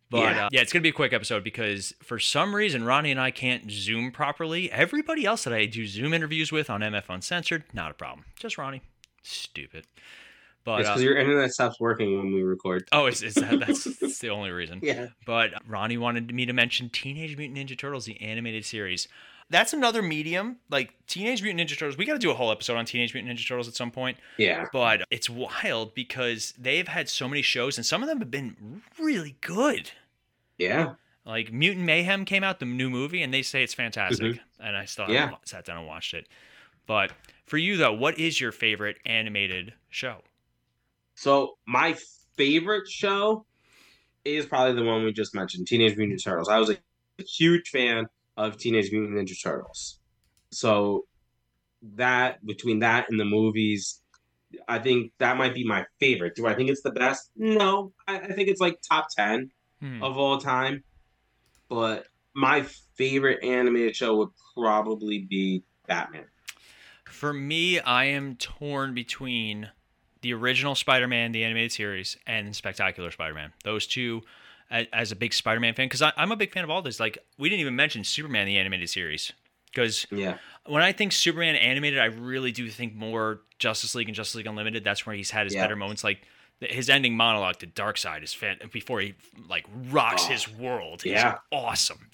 But 0.09 0.19
Yeah. 0.35 0.45
Uh, 0.45 0.49
yeah, 0.51 0.61
it's 0.61 0.73
gonna 0.73 0.83
be 0.83 0.89
a 0.89 0.93
quick 0.93 1.13
episode 1.13 1.41
because 1.43 1.93
for 2.03 2.19
some 2.19 2.53
reason 2.53 2.83
Ronnie 2.83 3.11
and 3.11 3.19
I 3.21 3.31
can't 3.31 3.71
Zoom 3.71 4.11
properly. 4.11 4.69
Everybody 4.69 5.25
else 5.25 5.45
that 5.45 5.53
I 5.53 5.65
do 5.67 5.85
Zoom 5.87 6.13
interviews 6.13 6.51
with 6.51 6.69
on 6.69 6.81
MF 6.83 7.09
Uncensored, 7.09 7.63
not 7.73 7.91
a 7.91 7.93
problem. 7.93 8.25
Just 8.37 8.57
Ronnie, 8.57 8.81
stupid. 9.23 9.85
But 10.63 10.81
It's 10.81 10.89
uh, 10.89 10.93
because 10.93 11.03
your 11.03 11.17
internet 11.17 11.51
stops 11.51 11.79
working 11.79 12.17
when 12.17 12.33
we 12.33 12.43
record. 12.43 12.87
oh, 12.91 13.07
is, 13.07 13.23
is 13.23 13.33
that 13.35 13.59
that's, 13.65 13.83
that's 13.99 14.19
the 14.19 14.29
only 14.29 14.51
reason? 14.51 14.79
Yeah. 14.83 15.07
But 15.25 15.51
Ronnie 15.67 15.97
wanted 15.97 16.33
me 16.33 16.45
to 16.45 16.53
mention 16.53 16.89
Teenage 16.89 17.35
Mutant 17.37 17.57
Ninja 17.57 17.77
Turtles, 17.77 18.05
the 18.05 18.19
animated 18.21 18.63
series. 18.65 19.07
That's 19.49 19.73
another 19.73 20.01
medium. 20.01 20.57
Like 20.69 20.93
Teenage 21.07 21.41
Mutant 21.41 21.67
Ninja 21.67 21.77
Turtles, 21.77 21.97
we 21.97 22.05
got 22.05 22.13
to 22.13 22.19
do 22.19 22.31
a 22.31 22.35
whole 22.35 22.51
episode 22.51 22.77
on 22.77 22.85
Teenage 22.85 23.13
Mutant 23.13 23.37
Ninja 23.37 23.47
Turtles 23.47 23.67
at 23.67 23.75
some 23.75 23.91
point. 23.91 24.17
Yeah. 24.37 24.67
But 24.71 25.01
it's 25.09 25.29
wild 25.29 25.93
because 25.95 26.53
they've 26.57 26.87
had 26.87 27.09
so 27.09 27.27
many 27.27 27.41
shows 27.41 27.77
and 27.77 27.85
some 27.85 28.01
of 28.03 28.07
them 28.07 28.19
have 28.19 28.31
been 28.31 28.81
really 28.99 29.35
good. 29.41 29.91
Yeah. 30.57 30.93
Like 31.25 31.51
Mutant 31.51 31.85
Mayhem 31.85 32.23
came 32.25 32.43
out, 32.43 32.59
the 32.59 32.65
new 32.65 32.89
movie, 32.89 33.21
and 33.21 33.33
they 33.33 33.41
say 33.41 33.63
it's 33.63 33.73
fantastic. 33.73 34.25
Mm-hmm. 34.35 34.63
And 34.65 34.77
I 34.77 34.85
still 34.85 35.09
Yeah. 35.09 35.31
sat 35.43 35.65
down 35.65 35.77
and 35.79 35.87
watched 35.87 36.13
it. 36.13 36.27
But 36.87 37.11
for 37.45 37.57
you, 37.57 37.77
though, 37.77 37.93
what 37.93 38.17
is 38.19 38.39
your 38.39 38.51
favorite 38.51 38.97
animated 39.05 39.73
show? 39.89 40.17
So 41.15 41.57
my 41.67 41.95
favorite 42.37 42.87
show 42.87 43.45
is 44.25 44.45
probably 44.45 44.73
the 44.75 44.83
one 44.83 45.03
we 45.03 45.11
just 45.13 45.35
mentioned, 45.35 45.67
Teenage 45.67 45.97
Mutant 45.97 46.19
Ninja 46.19 46.23
Turtles. 46.23 46.49
I 46.49 46.57
was 46.59 46.69
a 46.69 46.77
huge 47.23 47.69
fan 47.69 48.05
of 48.37 48.57
Teenage 48.57 48.91
Mutant 48.91 49.15
Ninja 49.17 49.41
Turtles. 49.41 49.99
So 50.51 51.05
that 51.95 52.45
between 52.45 52.79
that 52.79 53.09
and 53.09 53.19
the 53.19 53.25
movies, 53.25 54.01
I 54.67 54.79
think 54.79 55.13
that 55.19 55.37
might 55.37 55.53
be 55.53 55.65
my 55.65 55.85
favorite. 55.99 56.35
Do 56.35 56.45
I 56.47 56.55
think 56.55 56.69
it's 56.69 56.81
the 56.81 56.91
best? 56.91 57.31
No, 57.35 57.93
I, 58.07 58.19
I 58.19 58.33
think 58.33 58.49
it's 58.49 58.61
like 58.61 58.79
top 58.87 59.07
ten 59.15 59.51
Hmm. 59.79 60.03
of 60.03 60.15
all 60.17 60.37
time. 60.37 60.83
But 61.69 62.05
my 62.35 62.63
favorite 62.95 63.43
animated 63.43 63.95
show 63.95 64.15
would 64.17 64.29
probably 64.55 65.25
be 65.27 65.63
Batman. 65.87 66.25
For 67.05 67.33
me, 67.33 67.79
I 67.79 68.05
am 68.05 68.35
torn 68.35 68.93
between 68.93 69.71
the 70.21 70.33
original 70.33 70.75
Spider-Man, 70.75 71.31
the 71.31 71.43
animated 71.43 71.71
series, 71.71 72.17
and 72.27 72.55
Spectacular 72.55 73.11
Spider-Man. 73.11 73.53
Those 73.63 73.87
two, 73.87 74.21
as 74.69 75.11
a 75.11 75.15
big 75.15 75.33
Spider-Man 75.33 75.73
fan, 75.73 75.87
because 75.87 76.01
I'm 76.15 76.31
a 76.31 76.35
big 76.35 76.53
fan 76.53 76.63
of 76.63 76.69
all 76.69 76.81
this. 76.81 76.99
Like 76.99 77.17
we 77.37 77.49
didn't 77.49 77.61
even 77.61 77.75
mention 77.75 78.03
Superman, 78.03 78.45
the 78.47 78.57
animated 78.57 78.89
series, 78.89 79.31
because 79.65 80.05
Yeah. 80.11 80.37
when 80.65 80.81
I 80.83 80.91
think 80.91 81.11
Superman 81.11 81.55
animated, 81.55 81.99
I 81.99 82.05
really 82.05 82.51
do 82.51 82.69
think 82.69 82.93
more 82.93 83.41
Justice 83.59 83.95
League 83.95 84.07
and 84.07 84.15
Justice 84.15 84.35
League 84.35 84.47
Unlimited. 84.47 84.83
That's 84.83 85.05
where 85.05 85.15
he's 85.15 85.31
had 85.31 85.45
his 85.45 85.53
Yeah. 85.55 85.63
better 85.63 85.75
moments. 85.75 86.03
Like 86.03 86.21
his 86.61 86.89
ending 86.89 87.17
monologue 87.17 87.57
to 87.59 87.67
Darkseid 87.67 88.23
is 88.23 88.33
fan 88.33 88.57
before 88.71 89.01
he 89.01 89.15
like 89.49 89.65
rocks 89.89 90.25
Oh, 90.27 90.31
his 90.31 90.47
world. 90.47 91.03
Yeah. 91.03 91.39
awesome. 91.51 92.09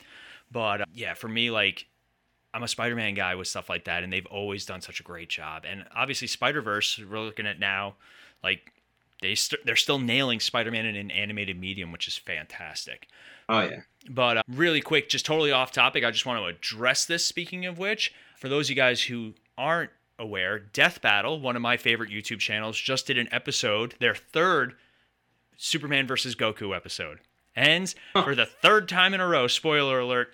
But 0.52 0.82
uh, 0.82 0.86
yeah, 0.94 1.14
for 1.14 1.28
me, 1.28 1.52
like 1.52 1.86
I'm 2.58 2.64
a 2.64 2.68
Spider-Man 2.68 3.14
guy 3.14 3.36
with 3.36 3.48
stuff 3.48 3.70
like 3.70 3.86
that, 3.86 4.04
and 4.04 4.12
they've 4.12 4.26
always 4.26 4.66
done 4.66 4.82
such 4.82 5.00
a 5.00 5.04
great 5.04 5.30
job. 5.30 5.64
And 5.64 5.86
obviously, 5.96 6.28
Spider-Verse, 6.28 7.00
we're 7.08 7.20
looking 7.20 7.46
at 7.46 7.60
now, 7.60 7.98
like 8.44 8.72
they 9.22 9.36
st- 9.36 9.64
they're 9.64 9.76
still 9.76 10.00
nailing 10.00 10.40
Spider-Man 10.40 10.88
in 10.88 10.96
an 10.96 11.12
animated 11.12 11.60
medium, 11.60 11.92
which 11.92 12.08
is 12.08 12.18
fantastic. 12.18 13.10
Oh 13.48 13.62
yeah. 13.62 13.82
But 14.10 14.38
uh, 14.38 14.44
really 14.48 14.82
quick, 14.82 15.08
just 15.08 15.24
totally 15.24 15.52
off 15.52 15.72
topic, 15.72 16.04
I 16.04 16.10
just 16.10 16.26
want 16.26 16.42
to 16.42 16.48
address 16.48 17.06
this. 17.06 17.24
Speaking 17.24 17.68
of 17.68 17.78
which, 17.78 18.12
for 18.40 18.50
those 18.50 18.66
of 18.66 18.70
you 18.72 18.76
guys 18.76 19.04
who 19.04 19.36
aren't 19.56 19.92
aware, 20.18 20.58
Death 20.58 21.00
Battle, 21.00 21.40
one 21.40 21.56
of 21.56 21.62
my 21.62 21.78
favorite 21.78 22.10
YouTube 22.10 22.40
channels, 22.40 22.76
just 22.76 23.06
did 23.06 23.20
an 23.20 23.30
episode, 23.32 23.94
their 24.00 24.16
third 24.16 24.74
Superman 25.58 26.08
versus 26.08 26.34
Goku 26.34 26.76
episode. 26.76 27.20
And 27.56 27.94
for 28.14 28.34
the 28.34 28.48
third 28.48 28.90
time 28.90 29.14
in 29.14 29.22
a 29.22 29.28
row, 29.28 29.46
spoiler 29.46 30.00
alert, 30.00 30.30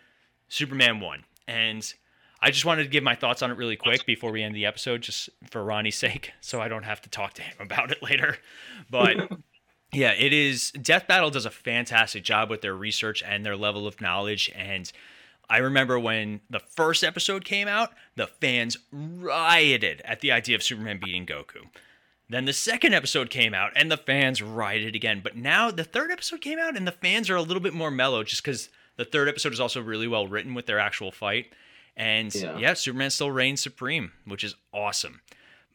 Superman 0.48 1.02
won. 1.02 1.26
And 1.50 1.94
I 2.44 2.52
just 2.52 2.66
wanted 2.66 2.84
to 2.84 2.90
give 2.90 3.04
my 3.04 3.16
thoughts 3.16 3.42
on 3.42 3.52
it 3.52 3.58
really 3.58 3.78
quick 3.78 4.06
before 4.06 4.30
we 4.30 4.44
end 4.44 4.54
the 4.54 4.66
episode, 4.66 5.02
just 5.02 5.30
for 5.50 5.64
Ronnie's 5.64 5.96
sake, 5.96 6.34
so 6.42 6.60
I 6.60 6.68
don't 6.68 6.84
have 6.84 7.02
to 7.04 7.10
talk 7.10 7.34
to 7.36 7.42
him 7.42 7.56
about 7.62 7.90
it 7.90 8.04
later. 8.04 8.38
But 8.92 9.16
yeah, 9.94 10.12
it 10.12 10.34
is. 10.34 10.72
Death 10.72 11.08
Battle 11.08 11.30
does 11.30 11.46
a 11.46 11.50
fantastic 11.50 12.26
job 12.26 12.50
with 12.50 12.60
their 12.60 12.76
research 12.76 13.24
and 13.26 13.46
their 13.46 13.56
level 13.56 13.88
of 13.88 14.02
knowledge. 14.02 14.52
And 14.54 14.92
I 15.50 15.60
remember 15.60 15.98
when 15.98 16.42
the 16.50 16.60
first 16.60 17.02
episode 17.02 17.46
came 17.46 17.70
out, 17.70 17.92
the 18.18 18.28
fans 18.28 18.78
rioted 18.92 20.02
at 20.04 20.20
the 20.20 20.34
idea 20.34 20.58
of 20.58 20.64
Superman 20.64 21.00
beating 21.02 21.26
Goku. 21.26 21.70
Then 22.30 22.44
the 22.44 22.52
second 22.52 22.94
episode 22.94 23.30
came 23.30 23.54
out 23.54 23.72
and 23.74 23.90
the 23.90 23.96
fans 23.96 24.42
rioted 24.42 24.96
again. 24.96 25.22
But 25.24 25.38
now 25.38 25.72
the 25.72 25.86
third 25.86 26.12
episode 26.12 26.42
came 26.42 26.60
out 26.60 26.76
and 26.76 26.86
the 26.86 26.92
fans 26.92 27.30
are 27.30 27.38
a 27.38 27.42
little 27.42 27.64
bit 27.64 27.74
more 27.74 27.92
mellow 27.92 28.24
just 28.24 28.44
because 28.44 28.68
the 28.98 29.06
third 29.06 29.30
episode 29.30 29.54
is 29.54 29.62
also 29.62 29.82
really 29.82 30.10
well 30.10 30.28
written 30.28 30.54
with 30.54 30.66
their 30.66 30.80
actual 30.80 31.12
fight. 31.12 31.54
And 31.96 32.34
Yeah. 32.34 32.58
yeah, 32.58 32.74
Superman 32.74 33.10
still 33.12 33.32
reigns 33.32 33.62
supreme, 33.62 34.12
which 34.26 34.44
is 34.44 34.56
awesome. 34.72 35.22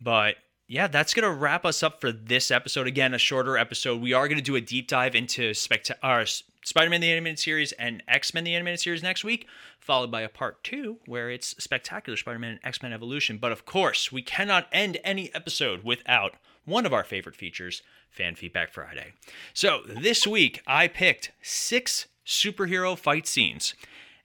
But 0.01 0.37
yeah, 0.67 0.87
that's 0.87 1.15
gonna 1.15 1.33
wrap 1.33 1.65
us 1.65 1.83
up 1.83 2.01
for 2.01 2.13
this 2.13 2.51
episode. 2.51 2.87
Again, 2.87 3.15
a 3.15 3.19
shorter 3.19 3.57
episode. 3.57 4.01
We 4.01 4.13
are 4.13 4.29
gonna 4.29 4.43
do 4.43 4.57
a 4.57 4.61
deep 4.61 4.89
dive 4.89 5.15
into 5.15 5.53
Specta- 5.53 5.97
uh, 6.03 6.25
Spider-Man 6.65 7.01
the 7.01 7.11
animated 7.11 7.39
series 7.39 7.73
and 7.73 8.03
X-Men 8.07 8.45
the 8.45 8.55
animated 8.55 8.81
series 8.81 9.03
next 9.03 9.25
week, 9.25 9.47
followed 9.81 10.11
by 10.11 10.21
a 10.21 10.29
part 10.29 10.63
two 10.63 10.99
where 11.07 11.31
it's 11.31 11.55
Spectacular 11.63 12.17
Spider-Man 12.17 12.51
and 12.53 12.61
X-Men 12.65 12.93
Evolution. 12.93 13.39
But 13.39 13.53
of 13.53 13.65
course, 13.65 14.13
we 14.13 14.21
cannot 14.21 14.69
end 14.73 14.99
any 15.05 15.35
episode 15.35 15.85
without 15.85 16.35
one 16.67 16.85
of 16.85 16.93
our 16.93 17.05
favorite 17.05 17.37
features, 17.37 17.81
Fan 18.11 18.35
Feedback 18.35 18.73
Friday. 18.73 19.13
So 19.55 19.83
this 19.87 20.27
week, 20.27 20.61
I 20.67 20.89
picked 20.89 21.31
six 21.41 22.09
superhero 22.27 22.99
fight 22.99 23.27
scenes, 23.27 23.75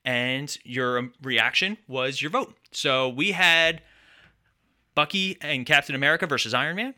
and 0.05 0.57
your 0.63 0.97
um, 0.97 1.13
reaction 1.21 1.77
was 1.87 2.21
your 2.21 2.31
vote. 2.31 2.55
So 2.71 3.09
we 3.09 3.31
had 3.31 3.81
Bucky 4.95 5.37
and 5.41 5.65
Captain 5.65 5.95
America 5.95 6.27
versus 6.27 6.53
Iron 6.53 6.75
Man, 6.75 6.93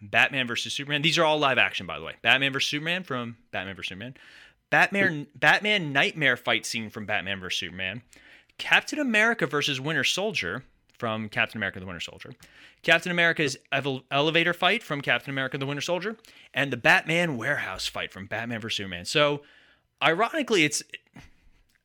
Batman 0.00 0.46
versus 0.46 0.72
Superman. 0.72 1.02
These 1.02 1.18
are 1.18 1.24
all 1.24 1.38
live 1.38 1.58
action, 1.58 1.86
by 1.86 1.98
the 1.98 2.04
way. 2.04 2.14
Batman 2.22 2.52
versus 2.52 2.70
Superman 2.70 3.04
from 3.04 3.36
Batman 3.50 3.76
versus 3.76 3.88
Superman. 3.90 4.14
Batman 4.70 5.26
Batman 5.34 5.92
Nightmare 5.92 6.36
fight 6.36 6.64
scene 6.66 6.90
from 6.90 7.06
Batman 7.06 7.40
versus 7.40 7.60
Superman. 7.60 8.02
Captain 8.58 8.98
America 8.98 9.46
versus 9.46 9.80
Winter 9.80 10.04
Soldier 10.04 10.64
from 10.98 11.28
Captain 11.28 11.58
America 11.58 11.80
the 11.80 11.86
Winter 11.86 12.00
Soldier. 12.00 12.32
Captain 12.82 13.10
America's 13.10 13.56
elevator 14.10 14.52
fight 14.52 14.82
from 14.82 15.00
Captain 15.00 15.30
America 15.30 15.58
the 15.58 15.66
Winter 15.66 15.80
Soldier. 15.80 16.16
And 16.54 16.72
the 16.72 16.76
Batman 16.76 17.36
warehouse 17.36 17.86
fight 17.86 18.12
from 18.12 18.26
Batman 18.26 18.60
versus 18.60 18.76
Superman. 18.76 19.04
So, 19.04 19.42
ironically, 20.00 20.64
it's 20.64 20.82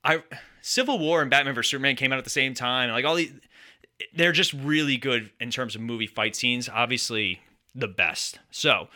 I 0.08 0.24
Civil 0.62 0.98
War 0.98 1.22
and 1.22 1.30
Batman 1.30 1.54
vs 1.54 1.70
Superman 1.70 1.96
came 1.96 2.12
out 2.12 2.18
at 2.18 2.24
the 2.24 2.30
same 2.30 2.54
time. 2.54 2.90
Like 2.90 3.06
all 3.06 3.16
these, 3.16 3.34
they're 4.16 4.32
just 4.32 4.54
really 4.54 4.98
good 4.98 5.30
in 5.40 5.52
terms 5.52 5.76
of 5.76 5.82
movie 5.82 6.08
fight 6.08 6.36
scenes. 6.36 6.68
Obviously, 6.68 7.42
the 7.76 7.88
best. 7.88 8.40
So 8.50 8.88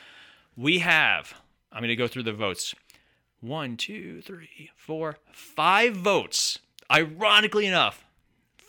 we 0.57 0.79
have. 0.79 1.35
I'm 1.71 1.81
gonna 1.81 1.95
go 1.95 2.07
through 2.07 2.23
the 2.23 2.33
votes. 2.33 2.73
One, 3.41 3.77
two, 3.77 4.21
three, 4.21 4.71
four, 4.75 5.17
five 5.31 5.95
votes. 5.95 6.59
Ironically 6.91 7.65
enough, 7.65 8.05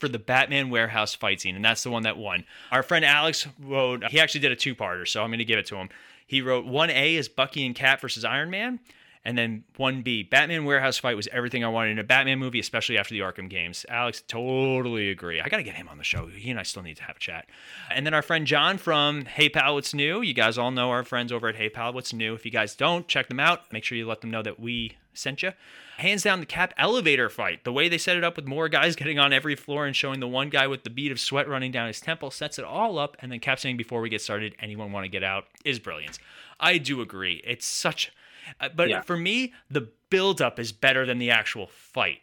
for 0.02 0.08
the 0.08 0.18
Batman 0.18 0.68
warehouse 0.68 1.14
fight 1.14 1.40
scene, 1.40 1.54
and 1.54 1.64
that's 1.64 1.84
the 1.84 1.90
one 1.90 2.02
that 2.02 2.16
won. 2.18 2.44
Our 2.72 2.82
friend 2.82 3.04
Alex 3.04 3.46
wrote. 3.60 4.04
He 4.10 4.18
actually 4.18 4.40
did 4.40 4.50
a 4.50 4.56
two-parter, 4.56 5.06
so 5.06 5.22
I'm 5.22 5.30
gonna 5.30 5.44
give 5.44 5.60
it 5.60 5.66
to 5.66 5.76
him. 5.76 5.90
He 6.26 6.42
wrote 6.42 6.66
one 6.66 6.90
A 6.90 7.14
is 7.14 7.28
Bucky 7.28 7.64
and 7.64 7.74
Cap 7.74 8.00
versus 8.00 8.24
Iron 8.24 8.50
Man, 8.50 8.80
And 9.24 9.38
then 9.38 9.64
1B, 9.78 10.30
Batman 10.30 10.64
Warehouse 10.64 10.98
Fight 10.98 11.16
was 11.16 11.28
everything 11.30 11.64
I 11.64 11.68
wanted 11.68 11.92
in 11.92 11.98
a 12.00 12.04
Batman 12.04 12.40
movie, 12.40 12.58
especially 12.58 12.98
after 12.98 13.14
the 13.14 13.20
Arkham 13.20 13.48
games. 13.48 13.86
Alex, 13.88 14.22
totally 14.26 15.10
agree. 15.10 15.40
I 15.40 15.48
got 15.48 15.58
to 15.58 15.62
get 15.62 15.76
him 15.76 15.88
on 15.88 15.98
the 15.98 16.04
show. 16.04 16.26
He 16.26 16.50
and 16.50 16.58
I 16.58 16.64
still 16.64 16.82
need 16.82 16.96
to 16.96 17.04
have 17.04 17.16
a 17.16 17.20
chat. 17.20 17.46
And 17.90 18.04
then 18.04 18.14
our 18.14 18.22
friend 18.22 18.46
John 18.46 18.78
from 18.78 19.26
Hey 19.26 19.48
Pal, 19.48 19.74
What's 19.74 19.94
New? 19.94 20.22
You 20.22 20.34
guys 20.34 20.58
all 20.58 20.72
know 20.72 20.90
our 20.90 21.04
friends 21.04 21.30
over 21.30 21.48
at 21.48 21.54
Hey 21.54 21.68
Pal, 21.68 21.92
What's 21.92 22.12
New? 22.12 22.34
If 22.34 22.44
you 22.44 22.50
guys 22.50 22.74
don't, 22.74 23.06
check 23.06 23.28
them 23.28 23.38
out. 23.38 23.72
Make 23.72 23.84
sure 23.84 23.96
you 23.96 24.06
let 24.08 24.22
them 24.22 24.30
know 24.30 24.42
that 24.42 24.58
we 24.58 24.96
sent 25.14 25.42
you. 25.42 25.52
Hands 25.98 26.22
down 26.22 26.40
the 26.40 26.46
cap 26.46 26.74
elevator 26.76 27.28
fight. 27.28 27.64
The 27.64 27.72
way 27.72 27.88
they 27.88 27.98
set 27.98 28.16
it 28.16 28.24
up 28.24 28.34
with 28.34 28.46
more 28.46 28.68
guys 28.68 28.96
getting 29.02 29.20
on 29.20 29.32
every 29.32 29.54
floor 29.54 29.86
and 29.86 29.94
showing 29.94 30.18
the 30.18 30.26
one 30.26 30.48
guy 30.48 30.66
with 30.66 30.82
the 30.82 30.90
bead 30.90 31.12
of 31.12 31.20
sweat 31.20 31.48
running 31.48 31.70
down 31.70 31.86
his 31.86 32.00
temple 32.00 32.32
sets 32.32 32.58
it 32.58 32.64
all 32.64 32.98
up. 32.98 33.16
And 33.20 33.30
then 33.30 33.38
Cap 33.38 33.60
saying, 33.60 33.76
before 33.76 34.00
we 34.00 34.08
get 34.08 34.20
started, 34.20 34.56
anyone 34.58 34.90
want 34.90 35.04
to 35.04 35.08
get 35.08 35.22
out 35.22 35.44
is 35.64 35.78
brilliant. 35.78 36.18
I 36.58 36.78
do 36.78 37.00
agree. 37.00 37.40
It's 37.44 37.66
such 37.66 38.12
uh, 38.60 38.68
but 38.74 38.88
Yeah. 38.88 39.02
for 39.02 39.16
me, 39.16 39.52
the 39.70 39.88
build-up 40.10 40.58
is 40.58 40.72
better 40.72 41.06
than 41.06 41.18
the 41.18 41.30
actual 41.30 41.66
fight. 41.66 42.20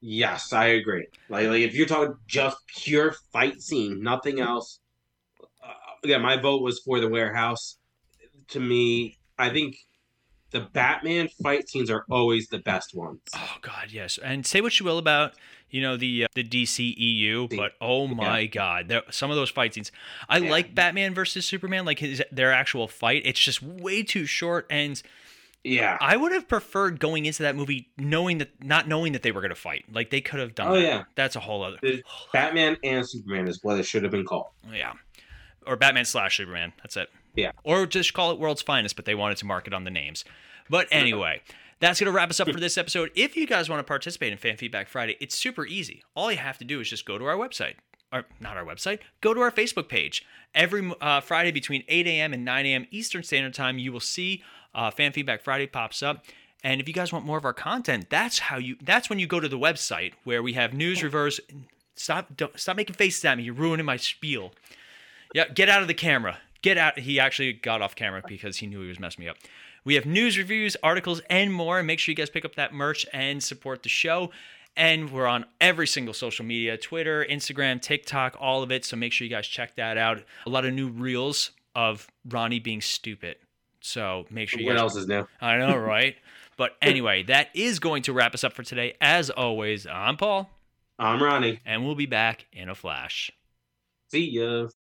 Yes, 0.00 0.52
I 0.52 0.66
agree. 0.66 1.06
Like, 1.28 1.48
like 1.48 1.62
if 1.62 1.74
you're 1.74 1.86
talking 1.86 2.14
just 2.26 2.56
pure 2.66 3.12
fight 3.32 3.60
scene, 3.60 4.02
nothing 4.02 4.40
else. 4.40 4.80
Uh, 5.62 5.72
yeah, 6.04 6.18
my 6.18 6.36
vote 6.36 6.62
was 6.62 6.80
for 6.80 7.00
the 7.00 7.08
warehouse. 7.08 7.78
To 8.48 8.60
me, 8.60 9.18
I 9.38 9.48
think 9.48 9.76
the 10.50 10.60
Batman 10.60 11.28
fight 11.42 11.68
scenes 11.68 11.90
are 11.90 12.04
always 12.10 12.48
the 12.48 12.58
best 12.58 12.94
ones. 12.94 13.20
Oh 13.34 13.56
God, 13.62 13.88
yes. 13.90 14.18
And 14.22 14.46
say 14.46 14.60
what 14.60 14.78
you 14.78 14.86
will 14.86 14.98
about 14.98 15.34
you 15.70 15.82
know 15.82 15.96
the 15.96 16.24
uh, 16.24 16.28
the 16.34 16.44
DCEU, 16.44 17.54
but 17.56 17.72
oh 17.80 18.06
my 18.06 18.46
God, 18.46 18.88
there, 18.88 19.02
some 19.10 19.30
of 19.30 19.36
those 19.36 19.50
fight 19.50 19.74
scenes. 19.74 19.92
I 20.28 20.38
Yeah. 20.38 20.50
like 20.50 20.74
Batman 20.74 21.14
versus 21.14 21.44
Superman, 21.46 21.84
like 21.84 21.98
his 21.98 22.22
their 22.30 22.52
actual 22.52 22.88
fight. 22.88 23.22
It's 23.24 23.40
just 23.40 23.62
way 23.62 24.02
too 24.02 24.26
short, 24.26 24.66
and 24.70 25.02
Yeah. 25.64 25.98
I 26.00 26.16
would 26.16 26.32
have 26.32 26.46
preferred 26.48 27.00
going 27.00 27.26
into 27.26 27.42
that 27.42 27.56
movie 27.56 27.88
knowing 27.98 28.38
that 28.38 28.62
not 28.62 28.86
knowing 28.88 29.12
that 29.12 29.22
they 29.22 29.32
were 29.32 29.40
going 29.40 29.50
to 29.50 29.54
fight. 29.56 29.84
Like 29.92 30.10
they 30.10 30.20
could 30.20 30.38
have 30.40 30.54
done. 30.54 30.68
Oh, 30.68 30.74
that. 30.74 30.82
yeah. 30.82 31.04
that's 31.16 31.34
a 31.36 31.40
whole 31.40 31.62
other. 31.64 31.78
The 31.82 32.02
Batman 32.32 32.76
and 32.84 33.06
Superman 33.08 33.48
is 33.48 33.58
what 33.62 33.78
it 33.78 33.84
should 33.84 34.02
have 34.04 34.12
been 34.12 34.24
called. 34.26 34.46
Yeah. 34.72 34.92
Or 35.66 35.74
Batman 35.76 36.04
slash 36.04 36.36
Superman. 36.36 36.72
That's 36.82 36.96
it. 36.96 37.10
Yeah. 37.34 37.50
Or 37.64 37.84
just 37.86 38.14
call 38.14 38.30
it 38.30 38.38
World's 38.38 38.62
Finest, 38.62 38.94
but 38.96 39.04
they 39.04 39.14
wanted 39.16 39.36
to 39.38 39.46
market 39.46 39.74
on 39.74 39.82
the 39.84 39.90
names. 39.90 40.24
But 40.70 40.86
anyway, 40.92 41.42
that's 41.80 42.00
going 42.00 42.06
to 42.10 42.16
wrap 42.16 42.30
us 42.30 42.40
up 42.40 42.48
for 42.50 42.60
this 42.60 42.78
episode. 42.78 43.10
If 43.14 43.36
you 43.36 43.46
guys 43.46 43.68
want 43.68 43.80
to 43.80 43.84
participate 43.84 44.32
in 44.32 44.38
Fan 44.38 44.56
Feedback 44.56 44.88
Friday, 44.88 45.16
it's 45.20 45.36
super 45.36 45.66
easy. 45.66 46.02
All 46.14 46.30
you 46.32 46.38
have 46.38 46.58
to 46.58 46.64
do 46.64 46.80
is 46.80 46.88
just 46.88 47.04
go 47.04 47.18
to 47.18 47.24
our 47.26 47.36
website. 47.36 47.74
Or 48.12 48.24
not 48.40 48.56
our 48.56 48.64
website, 48.64 49.00
go 49.20 49.34
to 49.34 49.40
our 49.40 49.50
Facebook 49.50 49.88
page. 49.88 50.24
Every 50.54 50.92
uh, 51.00 51.20
Friday 51.20 51.50
between 51.50 51.82
8 51.88 52.06
a.m. 52.06 52.32
and 52.32 52.44
9 52.44 52.66
a.m. 52.66 52.86
Eastern 52.92 53.24
Standard 53.24 53.52
Time, 53.52 53.78
you 53.78 53.92
will 53.92 54.00
see 54.00 54.44
uh, 54.74 54.92
Fan 54.92 55.12
Feedback 55.12 55.42
Friday 55.42 55.66
pops 55.66 56.04
up. 56.04 56.24
And 56.62 56.80
if 56.80 56.86
you 56.88 56.94
guys 56.94 57.12
want 57.12 57.24
more 57.24 57.36
of 57.36 57.44
our 57.44 57.52
content, 57.52 58.06
that's 58.08 58.38
how 58.38 58.58
you. 58.58 58.76
That's 58.80 59.10
when 59.10 59.18
you 59.18 59.26
go 59.26 59.40
to 59.40 59.48
the 59.48 59.58
website 59.58 60.12
where 60.24 60.42
we 60.42 60.54
have 60.54 60.72
news, 60.72 61.02
reverse. 61.02 61.40
Stop! 61.96 62.36
Don't, 62.36 62.58
stop 62.58 62.76
making 62.76 62.94
faces 62.94 63.24
at 63.24 63.36
me. 63.36 63.44
You're 63.44 63.54
ruining 63.54 63.86
my 63.86 63.96
spiel. 63.96 64.52
Yeah, 65.34 65.48
get 65.48 65.68
out 65.68 65.82
of 65.82 65.88
the 65.88 65.94
camera. 65.94 66.38
Get 66.62 66.78
out. 66.78 66.98
He 66.98 67.20
actually 67.20 67.52
got 67.52 67.82
off 67.82 67.94
camera 67.94 68.22
because 68.26 68.56
he 68.58 68.66
knew 68.66 68.82
he 68.82 68.88
was 68.88 68.98
messing 68.98 69.24
me 69.24 69.28
up. 69.28 69.36
We 69.86 69.94
have 69.94 70.04
news, 70.04 70.36
reviews, 70.36 70.76
articles, 70.82 71.22
and 71.30 71.52
more. 71.52 71.82
Make 71.82 72.00
sure 72.00 72.12
you 72.12 72.16
guys 72.16 72.28
pick 72.28 72.44
up 72.44 72.56
that 72.56 72.74
merch 72.74 73.06
and 73.12 73.42
support 73.42 73.82
the 73.84 73.88
show. 73.88 74.30
And 74.76 75.10
we're 75.10 75.26
on 75.28 75.46
every 75.60 75.86
single 75.86 76.12
social 76.12 76.44
media 76.44 76.76
Twitter, 76.76 77.24
Instagram, 77.24 77.80
TikTok, 77.80 78.36
all 78.38 78.62
of 78.64 78.70
it. 78.72 78.84
So 78.84 78.96
make 78.96 79.12
sure 79.12 79.24
you 79.24 79.30
guys 79.30 79.46
check 79.46 79.76
that 79.76 79.96
out. 79.96 80.22
A 80.44 80.50
lot 80.50 80.64
of 80.66 80.74
new 80.74 80.88
reels 80.88 81.52
of 81.74 82.08
Ronnie 82.28 82.58
being 82.58 82.80
stupid. 82.82 83.36
So 83.80 84.26
make 84.28 84.48
sure 84.48 84.60
you 84.60 84.66
What 84.66 84.72
guys. 84.72 84.80
else 84.82 84.96
is 84.96 85.06
new? 85.06 85.26
I 85.40 85.56
know, 85.58 85.76
right? 85.78 86.16
but 86.58 86.72
anyway, 86.82 87.22
that 87.22 87.48
is 87.54 87.78
going 87.78 88.02
to 88.02 88.12
wrap 88.12 88.34
us 88.34 88.42
up 88.42 88.54
for 88.54 88.62
today. 88.64 88.94
As 89.00 89.30
always, 89.30 89.86
I'm 89.86 90.16
Paul, 90.16 90.50
I'm 90.98 91.22
Ronnie. 91.22 91.60
and 91.64 91.84
we'll 91.86 91.94
be 91.94 92.06
back 92.06 92.46
in 92.52 92.68
a 92.68 92.74
flash. 92.74 93.30
See 94.10 94.30
ya. 94.30 94.68